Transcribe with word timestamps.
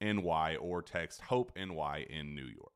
NY 0.00 0.56
or 0.60 0.82
text 0.82 1.20
Hope 1.22 1.52
NY 1.56 2.06
in 2.10 2.34
New 2.34 2.46
York. 2.46 2.72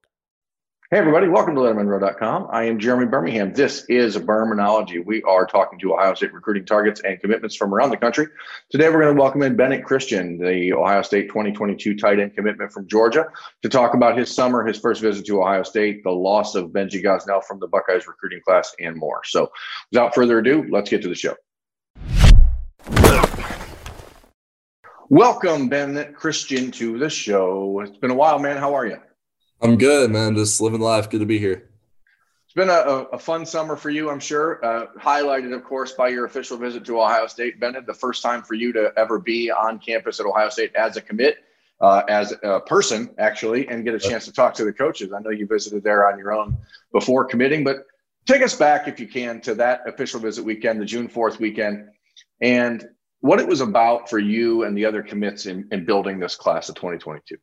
Hey, 0.92 0.98
everybody, 0.98 1.26
welcome 1.26 1.54
to 1.54 1.62
LettermenRow.com. 1.62 2.48
I 2.50 2.64
am 2.64 2.78
Jeremy 2.78 3.06
Birmingham. 3.06 3.54
This 3.54 3.86
is 3.88 4.14
a 4.14 4.20
Birminology. 4.20 5.02
We 5.02 5.22
are 5.22 5.46
talking 5.46 5.78
to 5.78 5.94
Ohio 5.94 6.12
State 6.12 6.34
recruiting 6.34 6.66
targets 6.66 7.00
and 7.00 7.18
commitments 7.18 7.56
from 7.56 7.72
around 7.72 7.88
the 7.88 7.96
country. 7.96 8.26
Today, 8.68 8.90
we're 8.90 9.00
going 9.00 9.16
to 9.16 9.18
welcome 9.18 9.40
in 9.40 9.56
Bennett 9.56 9.86
Christian, 9.86 10.36
the 10.36 10.74
Ohio 10.74 11.00
State 11.00 11.28
2022 11.28 11.96
tight 11.96 12.20
end 12.20 12.34
commitment 12.34 12.72
from 12.72 12.86
Georgia, 12.86 13.24
to 13.62 13.70
talk 13.70 13.94
about 13.94 14.18
his 14.18 14.30
summer, 14.30 14.66
his 14.66 14.78
first 14.78 15.00
visit 15.00 15.24
to 15.24 15.40
Ohio 15.40 15.62
State, 15.62 16.04
the 16.04 16.10
loss 16.10 16.54
of 16.54 16.72
Benji 16.72 17.02
Gosnell 17.02 17.42
from 17.42 17.58
the 17.58 17.68
Buckeyes 17.68 18.06
recruiting 18.06 18.42
class, 18.46 18.74
and 18.78 18.94
more. 18.94 19.22
So, 19.24 19.50
without 19.90 20.14
further 20.14 20.40
ado, 20.40 20.66
let's 20.70 20.90
get 20.90 21.00
to 21.00 21.08
the 21.08 21.14
show. 21.14 21.36
Welcome, 25.12 25.68
Ben 25.68 26.14
Christian, 26.14 26.70
to 26.70 26.98
the 26.98 27.10
show. 27.10 27.80
It's 27.80 27.98
been 27.98 28.10
a 28.10 28.14
while, 28.14 28.38
man. 28.38 28.56
How 28.56 28.72
are 28.72 28.86
you? 28.86 28.96
I'm 29.60 29.76
good, 29.76 30.10
man. 30.10 30.34
Just 30.34 30.58
living 30.58 30.80
life. 30.80 31.10
Good 31.10 31.20
to 31.20 31.26
be 31.26 31.38
here. 31.38 31.68
It's 32.46 32.54
been 32.54 32.70
a, 32.70 32.72
a 33.12 33.18
fun 33.18 33.44
summer 33.44 33.76
for 33.76 33.90
you, 33.90 34.08
I'm 34.08 34.20
sure. 34.20 34.64
Uh, 34.64 34.86
highlighted, 34.98 35.54
of 35.54 35.64
course, 35.64 35.92
by 35.92 36.08
your 36.08 36.24
official 36.24 36.56
visit 36.56 36.86
to 36.86 36.98
Ohio 36.98 37.26
State, 37.26 37.60
Bennett. 37.60 37.84
The 37.84 37.92
first 37.92 38.22
time 38.22 38.42
for 38.42 38.54
you 38.54 38.72
to 38.72 38.90
ever 38.96 39.18
be 39.18 39.50
on 39.50 39.78
campus 39.80 40.18
at 40.18 40.24
Ohio 40.24 40.48
State 40.48 40.74
as 40.74 40.96
a 40.96 41.02
commit, 41.02 41.44
uh, 41.82 42.04
as 42.08 42.32
a 42.42 42.60
person, 42.60 43.10
actually, 43.18 43.68
and 43.68 43.84
get 43.84 43.92
a 43.92 43.98
chance 43.98 44.24
to 44.24 44.32
talk 44.32 44.54
to 44.54 44.64
the 44.64 44.72
coaches. 44.72 45.12
I 45.12 45.20
know 45.20 45.28
you 45.28 45.46
visited 45.46 45.84
there 45.84 46.10
on 46.10 46.16
your 46.16 46.32
own 46.32 46.56
before 46.90 47.26
committing, 47.26 47.64
but 47.64 47.84
take 48.24 48.40
us 48.40 48.54
back, 48.56 48.88
if 48.88 48.98
you 48.98 49.08
can, 49.08 49.42
to 49.42 49.56
that 49.56 49.86
official 49.86 50.20
visit 50.20 50.42
weekend, 50.42 50.80
the 50.80 50.86
June 50.86 51.06
4th 51.06 51.38
weekend. 51.38 51.90
And 52.40 52.88
what 53.22 53.38
it 53.38 53.46
was 53.46 53.60
about 53.60 54.10
for 54.10 54.18
you 54.18 54.64
and 54.64 54.76
the 54.76 54.84
other 54.84 55.00
commits 55.00 55.46
in, 55.46 55.66
in 55.70 55.84
building 55.84 56.18
this 56.18 56.34
class 56.34 56.68
of 56.68 56.74
2022. 56.74 57.36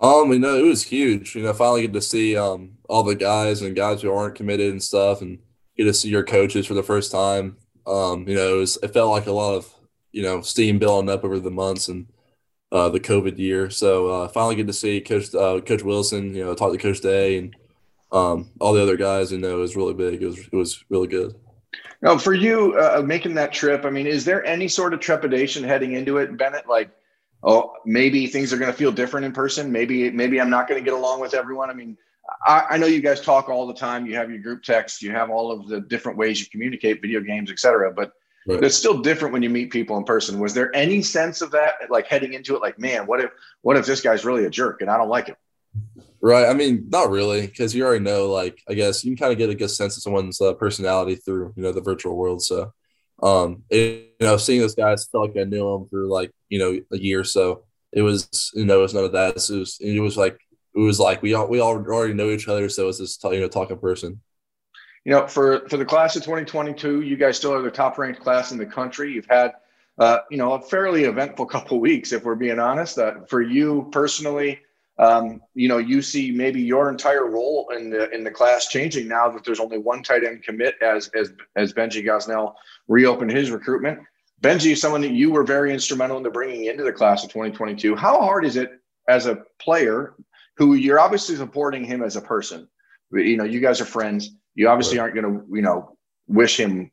Um, 0.00 0.32
you 0.32 0.38
know, 0.38 0.56
it 0.56 0.62
was 0.62 0.84
huge. 0.84 1.34
You 1.34 1.42
know, 1.42 1.52
finally 1.52 1.82
get 1.82 1.92
to 1.92 2.00
see 2.00 2.36
um 2.36 2.78
all 2.88 3.02
the 3.02 3.14
guys 3.14 3.62
and 3.62 3.74
guys 3.74 4.02
who 4.02 4.12
aren't 4.12 4.36
committed 4.36 4.70
and 4.70 4.82
stuff, 4.82 5.22
and 5.22 5.38
get 5.76 5.84
to 5.84 5.94
see 5.94 6.08
your 6.08 6.22
coaches 6.22 6.66
for 6.66 6.74
the 6.74 6.82
first 6.82 7.10
time. 7.10 7.56
Um, 7.86 8.28
you 8.28 8.34
know, 8.34 8.56
it, 8.56 8.60
was, 8.60 8.78
it 8.82 8.92
felt 8.92 9.10
like 9.10 9.26
a 9.26 9.32
lot 9.32 9.54
of 9.54 9.74
you 10.12 10.22
know 10.22 10.40
steam 10.42 10.78
building 10.78 11.10
up 11.10 11.24
over 11.24 11.40
the 11.40 11.50
months 11.50 11.88
and 11.88 12.06
uh, 12.70 12.88
the 12.90 13.00
COVID 13.00 13.38
year. 13.38 13.70
So 13.70 14.08
uh, 14.08 14.28
finally 14.28 14.56
get 14.56 14.66
to 14.66 14.72
see 14.72 15.00
Coach 15.00 15.34
uh, 15.34 15.60
Coach 15.62 15.82
Wilson. 15.82 16.34
You 16.34 16.44
know, 16.44 16.54
talk 16.54 16.72
to 16.72 16.78
Coach 16.78 17.00
Day 17.00 17.38
and 17.38 17.56
um, 18.12 18.50
all 18.60 18.74
the 18.74 18.82
other 18.82 18.98
guys. 18.98 19.32
You 19.32 19.38
know, 19.38 19.58
it 19.58 19.60
was 19.60 19.76
really 19.76 19.94
big. 19.94 20.22
It 20.22 20.26
was 20.26 20.38
it 20.38 20.56
was 20.56 20.84
really 20.90 21.08
good. 21.08 21.34
Now, 22.02 22.18
for 22.18 22.34
you 22.34 22.78
uh, 22.78 23.02
making 23.04 23.34
that 23.34 23.52
trip, 23.52 23.84
I 23.84 23.90
mean, 23.90 24.06
is 24.06 24.24
there 24.24 24.44
any 24.44 24.68
sort 24.68 24.94
of 24.94 25.00
trepidation 25.00 25.64
heading 25.64 25.92
into 25.92 26.18
it, 26.18 26.36
Bennett? 26.36 26.68
Like, 26.68 26.90
oh, 27.42 27.72
maybe 27.84 28.26
things 28.26 28.52
are 28.52 28.58
going 28.58 28.70
to 28.70 28.76
feel 28.76 28.92
different 28.92 29.26
in 29.26 29.32
person. 29.32 29.72
Maybe, 29.72 30.10
maybe 30.10 30.40
I'm 30.40 30.50
not 30.50 30.68
going 30.68 30.80
to 30.80 30.84
get 30.84 30.94
along 30.94 31.20
with 31.20 31.34
everyone. 31.34 31.70
I 31.70 31.74
mean, 31.74 31.96
I, 32.46 32.64
I, 32.70 32.76
know 32.76 32.86
you 32.86 33.00
guys 33.00 33.20
talk 33.20 33.48
all 33.48 33.66
the 33.66 33.74
time. 33.74 34.06
You 34.06 34.16
have 34.16 34.30
your 34.30 34.40
group 34.40 34.62
text. 34.62 35.02
You 35.02 35.12
have 35.12 35.30
all 35.30 35.52
of 35.52 35.68
the 35.68 35.80
different 35.80 36.18
ways 36.18 36.40
you 36.40 36.46
communicate, 36.50 37.00
video 37.00 37.20
games, 37.20 37.50
etc. 37.50 37.92
But 37.92 38.12
right. 38.46 38.62
it's 38.62 38.76
still 38.76 39.00
different 39.00 39.32
when 39.32 39.42
you 39.42 39.50
meet 39.50 39.70
people 39.70 39.96
in 39.96 40.04
person. 40.04 40.40
Was 40.40 40.54
there 40.54 40.74
any 40.74 41.02
sense 41.02 41.40
of 41.40 41.52
that, 41.52 41.74
like 41.88 42.06
heading 42.06 42.34
into 42.34 42.56
it? 42.56 42.62
Like, 42.62 42.78
man, 42.78 43.06
what 43.06 43.20
if, 43.20 43.30
what 43.62 43.76
if 43.76 43.86
this 43.86 44.00
guy's 44.00 44.24
really 44.24 44.44
a 44.44 44.50
jerk 44.50 44.80
and 44.80 44.90
I 44.90 44.96
don't 44.96 45.08
like 45.08 45.28
him? 45.28 45.36
Right. 46.20 46.48
I 46.48 46.54
mean, 46.54 46.86
not 46.88 47.10
really, 47.10 47.46
because 47.46 47.74
you 47.74 47.84
already 47.84 48.04
know. 48.04 48.26
Like, 48.26 48.58
I 48.68 48.74
guess 48.74 49.04
you 49.04 49.10
can 49.10 49.18
kind 49.18 49.32
of 49.32 49.38
get 49.38 49.50
a 49.50 49.54
good 49.54 49.70
sense 49.70 49.96
of 49.96 50.02
someone's 50.02 50.40
uh, 50.40 50.54
personality 50.54 51.16
through 51.16 51.52
you 51.56 51.62
know 51.62 51.72
the 51.72 51.80
virtual 51.80 52.16
world. 52.16 52.42
So, 52.42 52.72
um, 53.22 53.62
it, 53.70 54.14
you 54.20 54.26
know, 54.26 54.36
seeing 54.36 54.60
those 54.60 54.74
guys 54.74 55.06
felt 55.06 55.28
like 55.28 55.40
I 55.40 55.48
knew 55.48 55.70
them 55.70 55.88
for 55.90 56.06
like 56.06 56.32
you 56.48 56.58
know 56.58 56.80
a 56.92 56.98
year. 56.98 57.20
Or 57.20 57.24
so 57.24 57.64
it 57.92 58.02
was 58.02 58.50
you 58.54 58.64
know 58.64 58.78
it 58.78 58.82
was 58.82 58.94
none 58.94 59.04
of 59.04 59.12
that. 59.12 59.36
It 59.36 59.58
was 59.58 59.78
it 59.80 60.00
was 60.00 60.16
like 60.16 60.38
it 60.74 60.80
was 60.80 60.98
like 60.98 61.22
we 61.22 61.34
all 61.34 61.48
we 61.48 61.60
all 61.60 61.76
already 61.76 62.14
know 62.14 62.30
each 62.30 62.48
other. 62.48 62.68
So 62.68 62.84
it 62.84 62.86
was 62.86 62.98
just 62.98 63.22
you 63.24 63.40
know 63.40 63.48
talking 63.48 63.78
person. 63.78 64.20
You 65.04 65.12
know, 65.12 65.26
for 65.26 65.68
for 65.68 65.76
the 65.76 65.84
class 65.84 66.16
of 66.16 66.22
2022, 66.22 67.02
you 67.02 67.16
guys 67.16 67.36
still 67.36 67.52
are 67.52 67.62
the 67.62 67.70
top 67.70 67.98
ranked 67.98 68.20
class 68.20 68.52
in 68.52 68.58
the 68.58 68.66
country. 68.66 69.12
You've 69.12 69.26
had 69.28 69.52
uh, 69.98 70.18
you 70.30 70.36
know, 70.36 70.52
a 70.52 70.60
fairly 70.60 71.04
eventful 71.04 71.46
couple 71.54 71.80
weeks, 71.80 72.12
if 72.12 72.24
we're 72.24 72.34
being 72.34 72.58
honest. 72.58 72.98
Uh, 72.98 73.24
for 73.28 73.40
you 73.40 73.88
personally, 73.92 74.60
um, 74.98 75.42
you 75.54 75.68
know, 75.68 75.78
you 75.78 76.00
see 76.00 76.30
maybe 76.30 76.60
your 76.60 76.90
entire 76.90 77.26
role 77.26 77.68
in 77.76 77.90
the 77.90 78.10
in 78.10 78.24
the 78.24 78.30
class 78.30 78.68
changing 78.68 79.08
now 79.08 79.28
that 79.28 79.44
there's 79.44 79.60
only 79.60 79.78
one 79.78 80.02
tight 80.02 80.24
end 80.24 80.42
commit 80.42 80.76
as 80.80 81.08
as 81.08 81.32
as 81.54 81.72
Benji 81.72 82.04
Gosnell 82.04 82.54
reopened 82.88 83.30
his 83.30 83.50
recruitment. 83.50 83.98
Benji 84.42 84.72
is 84.72 84.80
someone 84.80 85.02
that 85.02 85.12
you 85.12 85.30
were 85.30 85.44
very 85.44 85.72
instrumental 85.72 86.16
into 86.16 86.30
bringing 86.30 86.66
into 86.66 86.82
the 86.82 86.92
class 86.92 87.24
of 87.24 87.30
2022. 87.30 87.94
How 87.94 88.20
hard 88.20 88.44
is 88.44 88.56
it 88.56 88.70
as 89.08 89.26
a 89.26 89.42
player 89.58 90.14
who 90.56 90.74
you're 90.74 91.00
obviously 91.00 91.36
supporting 91.36 91.84
him 91.84 92.02
as 92.02 92.16
a 92.16 92.20
person? 92.20 92.68
You 93.12 93.36
know, 93.36 93.44
you 93.44 93.60
guys 93.60 93.80
are 93.80 93.86
friends. 93.86 94.30
You 94.54 94.68
obviously 94.68 94.98
aren't 94.98 95.14
going 95.14 95.24
to, 95.24 95.46
you 95.54 95.62
know, 95.62 95.96
wish 96.26 96.58
him 96.58 96.90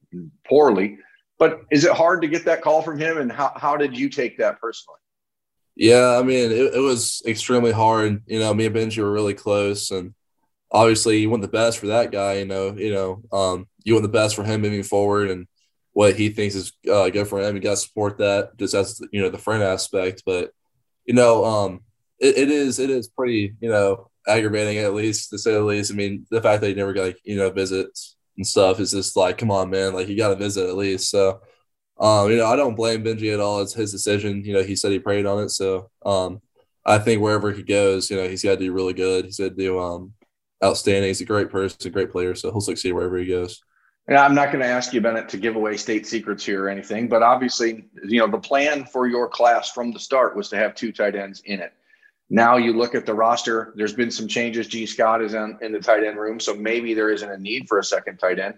poorly. 0.48 0.98
But 1.40 1.62
is 1.72 1.84
it 1.86 1.92
hard 1.92 2.22
to 2.22 2.28
get 2.28 2.46
that 2.46 2.62
call 2.62 2.82
from 2.82 2.98
him? 2.98 3.18
And 3.18 3.32
how, 3.32 3.52
how 3.56 3.76
did 3.76 3.98
you 3.98 4.10
take 4.10 4.38
that 4.38 4.60
personally? 4.60 5.00
Yeah, 5.76 6.18
I 6.20 6.24
mean, 6.24 6.52
it, 6.52 6.76
it 6.76 6.80
was 6.80 7.22
extremely 7.26 7.72
hard. 7.72 8.24
You 8.28 8.40
know, 8.40 8.54
me 8.54 8.66
and 8.68 8.76
Benji 8.76 9.00
were 9.02 9.12
really 9.12 9.34
close, 9.34 9.90
and 9.92 10.14
obviously, 10.72 11.20
you 11.20 11.30
want 11.30 11.44
the 11.44 11.48
best 11.50 11.80
for 11.80 11.88
that 11.88 12.12
guy. 12.12 12.36
You 12.40 12.46
know, 12.46 12.76
you 12.78 12.94
know, 12.94 13.24
um, 13.34 13.68
you 13.84 13.94
want 13.94 14.04
the 14.04 14.10
best 14.10 14.36
for 14.36 14.44
him 14.44 14.62
moving 14.62 14.84
forward, 14.84 15.32
and 15.32 15.48
what 15.94 16.16
he 16.16 16.30
thinks 16.30 16.56
is 16.56 16.74
uh, 16.92 17.10
good 17.10 17.28
for 17.28 17.42
him. 17.42 17.56
You 17.56 17.62
got 17.62 17.72
to 17.72 17.78
support 17.78 18.20
that 18.20 18.58
just 18.58 18.76
as 18.76 19.02
you 19.12 19.22
know 19.22 19.30
the 19.30 19.38
friend 19.40 19.64
aspect. 19.64 20.24
But 20.26 20.52
you 21.06 21.16
know, 21.16 21.46
um, 21.46 21.82
it, 22.20 22.38
it 22.38 22.52
is 22.52 22.80
it 22.80 22.90
is 22.90 23.08
pretty 23.10 23.56
you 23.62 23.70
know 23.70 24.10
aggravating 24.28 24.80
at 24.80 24.94
least 24.94 25.32
to 25.32 25.40
say 25.40 25.54
the 25.54 25.62
least. 25.62 25.92
I 25.92 25.96
mean, 25.96 26.26
the 26.32 26.42
fact 26.42 26.62
that 26.62 26.70
he 26.70 26.76
never 26.76 26.94
got 26.94 27.04
like 27.08 27.20
you 27.24 27.38
know 27.38 27.50
visits 27.52 28.18
and 28.38 28.48
stuff 28.48 28.80
is 28.80 28.92
just 28.92 29.16
like, 29.18 29.38
come 29.40 29.52
on, 29.52 29.70
man, 29.70 29.94
like 29.94 30.08
you 30.08 30.18
got 30.18 30.30
to 30.30 30.36
visit 30.36 30.68
at 30.70 30.76
least. 30.78 31.10
So, 31.10 31.42
um, 32.00 32.30
you 32.32 32.38
know, 32.38 32.48
I 32.48 32.56
don't 32.56 32.76
blame 32.76 33.04
Benji 33.04 33.34
at 33.34 33.40
all. 33.40 33.62
It's 33.62 33.74
his 33.74 33.92
decision. 33.92 34.44
You 34.44 34.54
know, 34.54 34.64
he 34.64 34.76
said 34.76 34.92
he 34.92 35.00
prayed 35.00 35.26
on 35.26 35.44
it. 35.44 35.50
So, 35.50 35.90
um, 36.06 36.42
I 36.86 36.98
think 36.98 37.22
wherever 37.22 37.52
he 37.52 37.64
goes, 37.64 38.10
you 38.10 38.18
know, 38.18 38.28
he's 38.28 38.44
got 38.44 38.52
to 38.52 38.58
do 38.58 38.74
really 38.74 38.94
good. 38.94 39.26
He's 39.26 39.38
got 39.38 39.50
to 39.50 39.56
do 39.56 39.80
um 39.80 40.14
outstanding. 40.64 41.10
He's 41.10 41.22
a 41.22 41.26
great 41.26 41.50
person, 41.50 41.78
a 41.86 41.90
great 41.90 42.12
player, 42.12 42.36
so 42.36 42.52
he'll 42.52 42.62
succeed 42.62 42.94
wherever 42.94 43.18
he 43.18 43.26
goes. 43.26 43.62
And 44.08 44.18
I'm 44.18 44.36
not 44.36 44.52
going 44.52 44.62
to 44.62 44.68
ask 44.70 44.94
you, 44.94 45.00
Bennett, 45.00 45.30
to 45.30 45.38
give 45.38 45.56
away 45.56 45.78
state 45.78 46.06
secrets 46.06 46.46
here 46.46 46.66
or 46.66 46.70
anything, 46.70 47.08
but 47.08 47.24
obviously, 47.24 47.86
you 48.04 48.20
know, 48.20 48.28
the 48.28 48.38
plan 48.38 48.84
for 48.84 49.08
your 49.08 49.30
class 49.30 49.72
from 49.72 49.92
the 49.92 50.00
start 50.00 50.36
was 50.36 50.50
to 50.50 50.58
have 50.58 50.76
two 50.76 50.92
tight 50.92 51.16
ends 51.16 51.42
in 51.46 51.62
it. 51.62 51.72
Now 52.30 52.58
you 52.58 52.74
look 52.74 52.96
at 52.96 53.06
the 53.06 53.14
roster, 53.14 53.74
there's 53.78 53.94
been 53.94 54.12
some 54.12 54.28
changes. 54.28 54.68
Gee 54.68 54.86
Scott 54.86 55.22
is 55.22 55.36
in, 55.36 55.58
in 55.62 55.72
the 55.72 55.80
tight 55.80 56.04
end 56.04 56.18
room, 56.18 56.40
so 56.40 56.54
maybe 56.54 56.94
there 56.94 57.12
isn't 57.12 57.30
a 57.30 57.38
need 57.38 57.68
for 57.70 57.80
a 57.80 57.84
second 57.84 58.18
tight 58.18 58.40
end. 58.40 58.56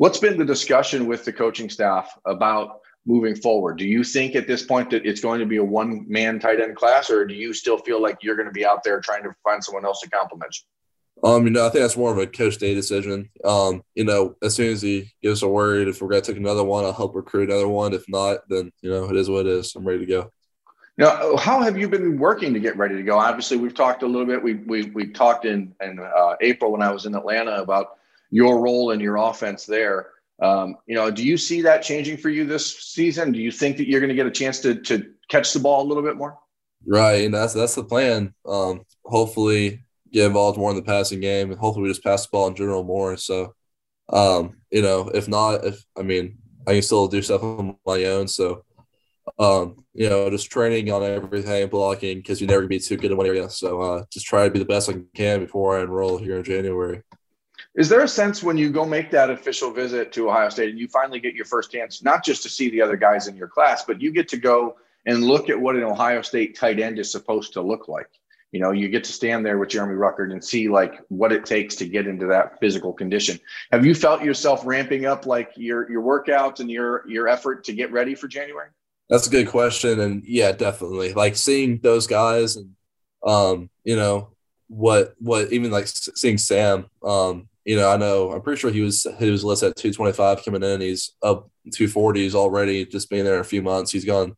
What's 0.00 0.16
been 0.16 0.38
the 0.38 0.46
discussion 0.46 1.06
with 1.06 1.26
the 1.26 1.32
coaching 1.34 1.68
staff 1.68 2.18
about 2.24 2.80
moving 3.04 3.36
forward? 3.36 3.76
Do 3.76 3.84
you 3.84 4.02
think 4.02 4.34
at 4.34 4.46
this 4.46 4.62
point 4.62 4.88
that 4.92 5.04
it's 5.04 5.20
going 5.20 5.40
to 5.40 5.44
be 5.44 5.58
a 5.58 5.62
one 5.62 6.06
man 6.08 6.40
tight 6.40 6.58
end 6.58 6.74
class, 6.74 7.10
or 7.10 7.26
do 7.26 7.34
you 7.34 7.52
still 7.52 7.76
feel 7.76 8.00
like 8.00 8.16
you're 8.22 8.34
going 8.34 8.48
to 8.48 8.52
be 8.52 8.64
out 8.64 8.82
there 8.82 8.98
trying 9.00 9.22
to 9.24 9.34
find 9.44 9.62
someone 9.62 9.84
else 9.84 10.00
to 10.00 10.08
complement 10.08 10.56
you? 10.56 11.28
Um, 11.28 11.44
you 11.44 11.50
know, 11.50 11.66
I 11.66 11.68
think 11.68 11.82
that's 11.82 11.98
more 11.98 12.10
of 12.10 12.16
a 12.16 12.26
coach 12.26 12.56
day 12.56 12.74
decision. 12.74 13.28
Um, 13.44 13.82
you 13.94 14.04
know, 14.04 14.36
as 14.42 14.54
soon 14.54 14.72
as 14.72 14.80
he 14.80 15.12
gives 15.22 15.42
a 15.42 15.48
word, 15.48 15.86
if 15.86 16.00
we're 16.00 16.08
gonna 16.08 16.22
take 16.22 16.38
another 16.38 16.64
one, 16.64 16.86
I'll 16.86 16.94
help 16.94 17.14
recruit 17.14 17.50
another 17.50 17.68
one. 17.68 17.92
If 17.92 18.06
not, 18.08 18.48
then 18.48 18.72
you 18.80 18.90
know, 18.90 19.04
it 19.04 19.16
is 19.16 19.28
what 19.28 19.44
it 19.44 19.52
is. 19.52 19.76
I'm 19.76 19.84
ready 19.84 19.98
to 19.98 20.06
go. 20.06 20.32
Now, 20.96 21.36
how 21.36 21.60
have 21.60 21.76
you 21.76 21.90
been 21.90 22.18
working 22.18 22.54
to 22.54 22.60
get 22.60 22.78
ready 22.78 22.96
to 22.96 23.02
go? 23.02 23.18
Obviously, 23.18 23.58
we've 23.58 23.74
talked 23.74 24.02
a 24.02 24.06
little 24.06 24.26
bit. 24.26 24.42
We 24.42 24.54
we 24.54 24.84
we 24.84 25.08
talked 25.08 25.44
in 25.44 25.74
in 25.82 25.98
uh, 25.98 26.36
April 26.40 26.72
when 26.72 26.80
I 26.80 26.90
was 26.90 27.04
in 27.04 27.14
Atlanta 27.14 27.56
about 27.56 27.98
your 28.30 28.60
role 28.60 28.92
in 28.92 29.00
your 29.00 29.16
offense 29.16 29.66
there. 29.66 30.10
Um, 30.40 30.76
you 30.86 30.94
know, 30.94 31.10
do 31.10 31.24
you 31.24 31.36
see 31.36 31.62
that 31.62 31.82
changing 31.82 32.16
for 32.16 32.30
you 32.30 32.46
this 32.46 32.78
season? 32.84 33.32
Do 33.32 33.38
you 33.38 33.50
think 33.50 33.76
that 33.76 33.88
you're 33.88 34.00
going 34.00 34.08
to 34.08 34.14
get 34.14 34.26
a 34.26 34.30
chance 34.30 34.60
to 34.60 34.74
to 34.82 35.10
catch 35.28 35.52
the 35.52 35.60
ball 35.60 35.82
a 35.82 35.88
little 35.88 36.02
bit 36.02 36.16
more? 36.16 36.38
Right, 36.86 37.24
and 37.24 37.34
that's 37.34 37.52
that's 37.52 37.74
the 37.74 37.84
plan. 37.84 38.34
Um, 38.46 38.82
hopefully, 39.04 39.84
get 40.12 40.26
involved 40.26 40.58
more 40.58 40.70
in 40.70 40.76
the 40.76 40.82
passing 40.82 41.20
game, 41.20 41.50
and 41.50 41.60
hopefully 41.60 41.84
we 41.84 41.90
just 41.90 42.04
pass 42.04 42.24
the 42.24 42.30
ball 42.32 42.48
in 42.48 42.54
general 42.54 42.82
more. 42.82 43.16
So, 43.16 43.54
um, 44.10 44.56
you 44.70 44.80
know, 44.82 45.08
if 45.12 45.28
not, 45.28 45.64
if 45.64 45.84
I 45.96 46.02
mean, 46.02 46.38
I 46.66 46.72
can 46.72 46.82
still 46.82 47.06
do 47.06 47.20
stuff 47.20 47.42
on 47.42 47.76
my 47.84 48.04
own. 48.04 48.28
So, 48.28 48.64
um, 49.38 49.84
you 49.92 50.08
know, 50.08 50.30
just 50.30 50.50
training 50.50 50.90
on 50.90 51.02
everything, 51.02 51.68
blocking, 51.68 52.18
because 52.18 52.40
you 52.40 52.46
never 52.46 52.66
be 52.66 52.78
too 52.78 52.96
good 52.96 53.10
in 53.10 53.16
one 53.16 53.26
area. 53.26 53.50
So, 53.50 53.80
uh, 53.80 54.04
just 54.10 54.26
try 54.26 54.44
to 54.44 54.50
be 54.50 54.58
the 54.58 54.64
best 54.64 54.88
I 54.88 54.94
can 55.14 55.40
before 55.40 55.78
I 55.78 55.82
enroll 55.82 56.16
here 56.16 56.38
in 56.38 56.44
January. 56.44 57.02
Is 57.76 57.88
there 57.88 58.00
a 58.00 58.08
sense 58.08 58.42
when 58.42 58.56
you 58.56 58.70
go 58.70 58.84
make 58.84 59.10
that 59.12 59.30
official 59.30 59.70
visit 59.70 60.12
to 60.12 60.28
Ohio 60.28 60.48
State 60.48 60.70
and 60.70 60.78
you 60.78 60.88
finally 60.88 61.20
get 61.20 61.34
your 61.34 61.44
first 61.44 61.70
chance, 61.70 62.02
not 62.02 62.24
just 62.24 62.42
to 62.42 62.48
see 62.48 62.68
the 62.70 62.82
other 62.82 62.96
guys 62.96 63.28
in 63.28 63.36
your 63.36 63.48
class, 63.48 63.84
but 63.84 64.00
you 64.00 64.12
get 64.12 64.28
to 64.28 64.36
go 64.36 64.76
and 65.06 65.24
look 65.24 65.48
at 65.48 65.60
what 65.60 65.76
an 65.76 65.84
Ohio 65.84 66.20
State 66.22 66.56
tight 66.56 66.80
end 66.80 66.98
is 66.98 67.10
supposed 67.12 67.52
to 67.52 67.62
look 67.62 67.86
like? 67.86 68.10
you 68.52 68.60
know 68.60 68.72
you 68.72 68.88
get 68.88 69.04
to 69.04 69.12
stand 69.12 69.44
there 69.46 69.58
with 69.58 69.68
jeremy 69.68 69.94
ruckert 69.94 70.32
and 70.32 70.44
see 70.44 70.68
like 70.68 71.00
what 71.08 71.32
it 71.32 71.44
takes 71.44 71.76
to 71.76 71.86
get 71.86 72.06
into 72.06 72.26
that 72.26 72.58
physical 72.60 72.92
condition. 72.92 73.38
Have 73.72 73.86
you 73.86 73.94
felt 73.94 74.22
yourself 74.22 74.62
ramping 74.64 75.06
up 75.06 75.26
like 75.26 75.52
your 75.56 75.90
your 75.90 76.02
workouts 76.02 76.60
and 76.60 76.70
your 76.70 77.08
your 77.08 77.28
effort 77.28 77.64
to 77.64 77.72
get 77.72 77.92
ready 77.92 78.14
for 78.14 78.28
january? 78.28 78.68
That's 79.08 79.26
a 79.26 79.30
good 79.30 79.48
question 79.48 80.00
and 80.00 80.24
yeah 80.24 80.52
definitely. 80.52 81.12
Like 81.12 81.36
seeing 81.36 81.78
those 81.78 82.06
guys 82.06 82.56
and 82.56 82.74
um 83.26 83.70
you 83.84 83.96
know 83.96 84.30
what 84.68 85.14
what 85.18 85.52
even 85.52 85.70
like 85.70 85.86
seeing 85.86 86.38
sam 86.38 86.88
um 87.02 87.48
you 87.64 87.76
know 87.76 87.90
i 87.90 87.96
know 87.96 88.32
i'm 88.32 88.40
pretty 88.40 88.58
sure 88.58 88.70
he 88.70 88.80
was 88.80 89.06
he 89.18 89.30
was 89.30 89.44
listed 89.44 89.70
at 89.70 89.76
225 89.76 90.44
coming 90.44 90.62
in 90.62 90.80
he's 90.80 91.12
up 91.22 91.50
240s 91.70 92.34
already 92.34 92.86
just 92.86 93.10
being 93.10 93.24
there 93.24 93.40
a 93.40 93.44
few 93.44 93.62
months 93.62 93.92
he's 93.92 94.04
gone 94.04 94.34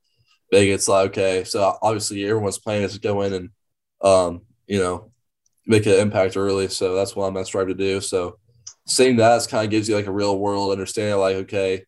big 0.50 0.68
it's 0.68 0.88
like 0.88 1.10
okay 1.10 1.44
so 1.44 1.76
obviously 1.82 2.24
everyone's 2.24 2.58
planning 2.58 2.82
is 2.82 2.94
to 2.94 3.00
go 3.00 3.22
in 3.22 3.32
and 3.32 3.50
um, 4.02 4.42
you 4.66 4.78
know, 4.78 5.12
make 5.66 5.86
an 5.86 5.92
impact 5.92 6.36
early. 6.36 6.68
So 6.68 6.94
that's 6.94 7.14
what 7.14 7.26
I'm 7.26 7.34
to 7.34 7.44
strive 7.44 7.68
to 7.68 7.74
do. 7.74 8.00
So 8.00 8.38
seeing 8.86 9.16
that 9.16 9.46
kind 9.48 9.64
of 9.64 9.70
gives 9.70 9.88
you 9.88 9.94
like 9.94 10.06
a 10.06 10.12
real 10.12 10.38
world 10.38 10.72
understanding, 10.72 11.18
like, 11.18 11.36
okay, 11.36 11.84